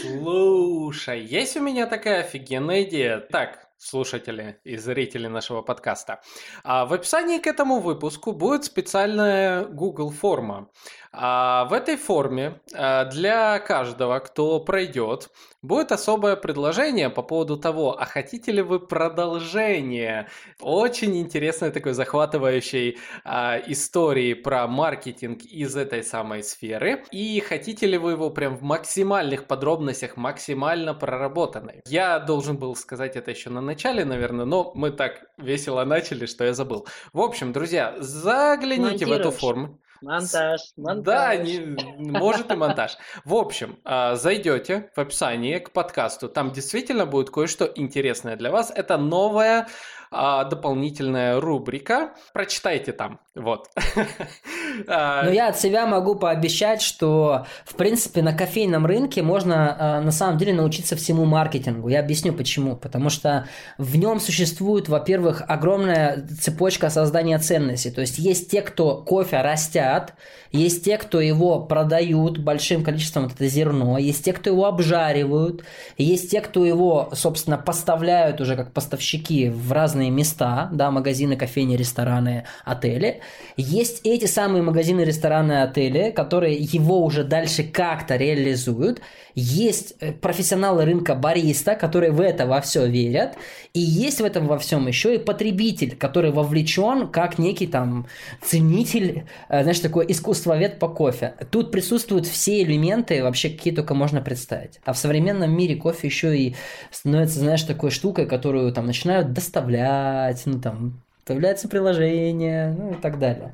[0.00, 3.18] Слушай, есть у меня такая офигенная идея.
[3.18, 6.20] Так, слушатели и зрители нашего подкаста.
[6.62, 10.68] А в описании к этому выпуску будет специальная Google форма.
[11.16, 15.30] А в этой форме а, для каждого, кто пройдет,
[15.62, 20.28] будет особое предложение по поводу того, а хотите ли вы продолжение
[20.60, 27.96] очень интересной такой захватывающей а, истории про маркетинг из этой самой сферы, и хотите ли
[27.96, 31.82] вы его прям в максимальных подробностях, максимально проработанной.
[31.86, 36.44] Я должен был сказать это еще на начале, наверное, но мы так весело начали, что
[36.44, 36.88] я забыл.
[37.12, 39.78] В общем, друзья, загляните в эту форму.
[40.04, 41.04] Монтаж, монтаж.
[41.04, 42.98] Да, не, может и монтаж.
[43.24, 46.28] В общем, а, зайдете в описание к подкасту.
[46.28, 48.70] Там действительно будет кое-что интересное для вас.
[48.74, 49.66] Это новая
[50.10, 52.14] а, дополнительная рубрика.
[52.34, 53.18] Прочитайте там.
[53.34, 53.70] Вот.
[54.88, 60.00] А, Но я от себя могу пообещать, что, в принципе, на кофейном рынке можно а,
[60.00, 61.88] на самом деле научиться всему маркетингу.
[61.88, 62.76] Я объясню почему.
[62.76, 63.46] Потому что
[63.78, 67.90] в нем существует, во-первых, огромная цепочка создания ценностей.
[67.90, 70.14] То есть есть те, кто кофе растят,
[70.54, 75.64] есть те, кто его продают большим количеством, вот это зерно, есть те, кто его обжаривают,
[75.98, 81.76] есть те, кто его, собственно, поставляют уже как поставщики в разные места, да, магазины, кофейни,
[81.76, 83.20] рестораны, отели.
[83.56, 89.00] Есть эти самые магазины, рестораны, отели, которые его уже дальше как-то реализуют.
[89.34, 93.36] Есть э, профессионалы рынка бариста, которые в это во все верят.
[93.72, 98.06] И есть в этом во всем еще и потребитель, который вовлечен как некий там
[98.42, 101.34] ценитель, э, знаешь, такой искусствовед по кофе.
[101.50, 104.80] Тут присутствуют все элементы вообще, какие только можно представить.
[104.84, 106.54] А в современном мире кофе еще и
[106.90, 113.18] становится, знаешь, такой штукой, которую там начинают доставлять, ну там появляется приложение, ну и так
[113.18, 113.52] далее.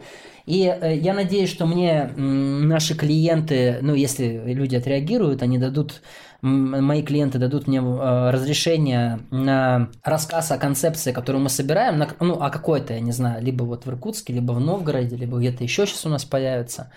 [0.51, 6.03] И э, я надеюсь, что мне наши клиенты, ну если люди отреагируют, они дадут,
[6.43, 12.35] мои клиенты дадут мне э, разрешение на рассказ о концепции, которую мы собираем, на, ну
[12.43, 15.87] о какой-то, я не знаю, либо вот в Иркутске, либо в Новгороде, либо где-то еще
[15.87, 16.91] сейчас у нас появится.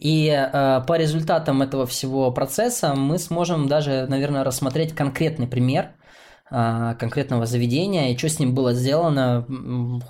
[0.00, 5.90] И э, по результатам этого всего процесса мы сможем даже, наверное, рассмотреть конкретный пример–
[6.48, 9.46] конкретного заведения и что с ним было сделано,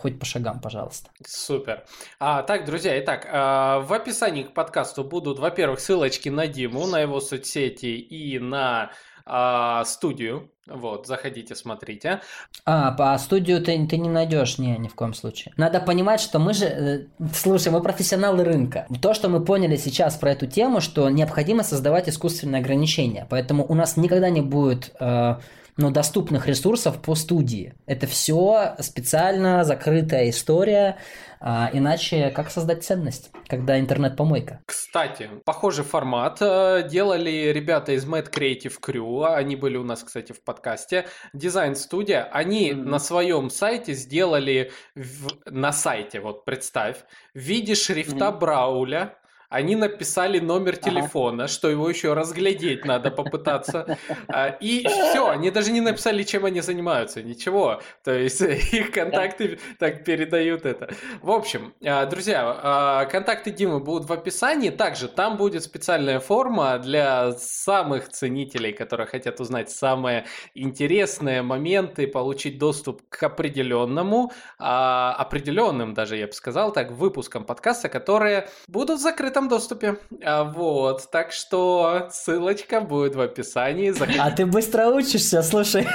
[0.00, 1.10] хоть по шагам, пожалуйста.
[1.26, 1.84] Супер.
[2.20, 7.00] А, так, друзья, итак, а, в описании к подкасту будут, во-первых, ссылочки на Диму, на
[7.00, 8.90] его соцсети и на
[9.24, 10.50] а, студию.
[10.68, 12.20] Вот, заходите, смотрите.
[12.64, 15.54] А, по студию ты, ты не найдешь, не, ни в коем случае.
[15.56, 18.86] Надо понимать, что мы же, э, слушай, мы профессионалы рынка.
[19.00, 23.26] То, что мы поняли сейчас про эту тему, что необходимо создавать искусственные ограничения.
[23.30, 25.36] Поэтому у нас никогда не будет э,
[25.76, 27.74] но доступных ресурсов по студии.
[27.86, 30.96] Это все специально закрытая история,
[31.38, 34.60] а, иначе как создать ценность, когда интернет-помойка?
[34.66, 40.32] Кстати, похожий формат э, делали ребята из Mad Creative Crew, они были у нас, кстати,
[40.32, 42.82] в подкасте, дизайн-студия, они mm-hmm.
[42.84, 46.98] на своем сайте сделали, в, на сайте, вот представь,
[47.34, 48.38] в виде шрифта mm-hmm.
[48.38, 49.18] Брауля,
[49.48, 51.52] они написали номер телефона, ага.
[51.52, 53.98] что его еще разглядеть надо попытаться.
[54.28, 57.80] А, и все, они даже не написали, чем они занимаются, ничего.
[58.02, 58.40] То есть
[58.72, 60.90] их контакты так передают это.
[61.22, 64.70] В общем, а, друзья, а, контакты Димы будут в описании.
[64.70, 72.58] Также там будет специальная форма для самых ценителей, которые хотят узнать самые интересные моменты, получить
[72.58, 79.48] доступ к определенному, определенным даже, я бы сказал так, выпускам подкаста, которые будут закрыты открытом
[79.48, 79.98] доступе.
[80.24, 83.90] А, вот, так что ссылочка будет в описании.
[83.90, 84.18] Заходи.
[84.18, 85.86] А ты быстро учишься, слушай.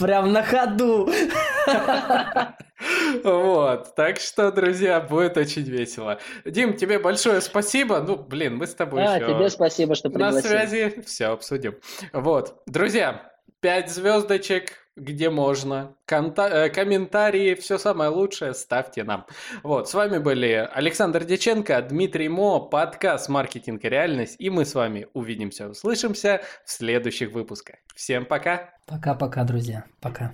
[0.00, 1.10] Прям на ходу.
[3.22, 6.18] Вот, так что, друзья, будет очень весело.
[6.44, 8.00] Дим, тебе большое спасибо.
[8.00, 9.26] Ну, блин, мы с тобой а, еще...
[9.26, 10.36] тебе спасибо, что пригласил.
[10.36, 11.74] На связи, все обсудим.
[12.12, 13.30] Вот, друзья,
[13.60, 15.94] пять звездочек, где можно.
[16.06, 19.26] Конта- э, комментарии, все самое лучшее ставьте нам.
[19.62, 24.74] Вот, с вами были Александр Деченко, Дмитрий Мо, подкаст «Маркетинг и реальность», и мы с
[24.74, 27.76] вами увидимся, услышимся в следующих выпусках.
[27.94, 28.70] Всем пока!
[28.86, 29.84] Пока-пока, друзья.
[30.00, 30.32] Пока.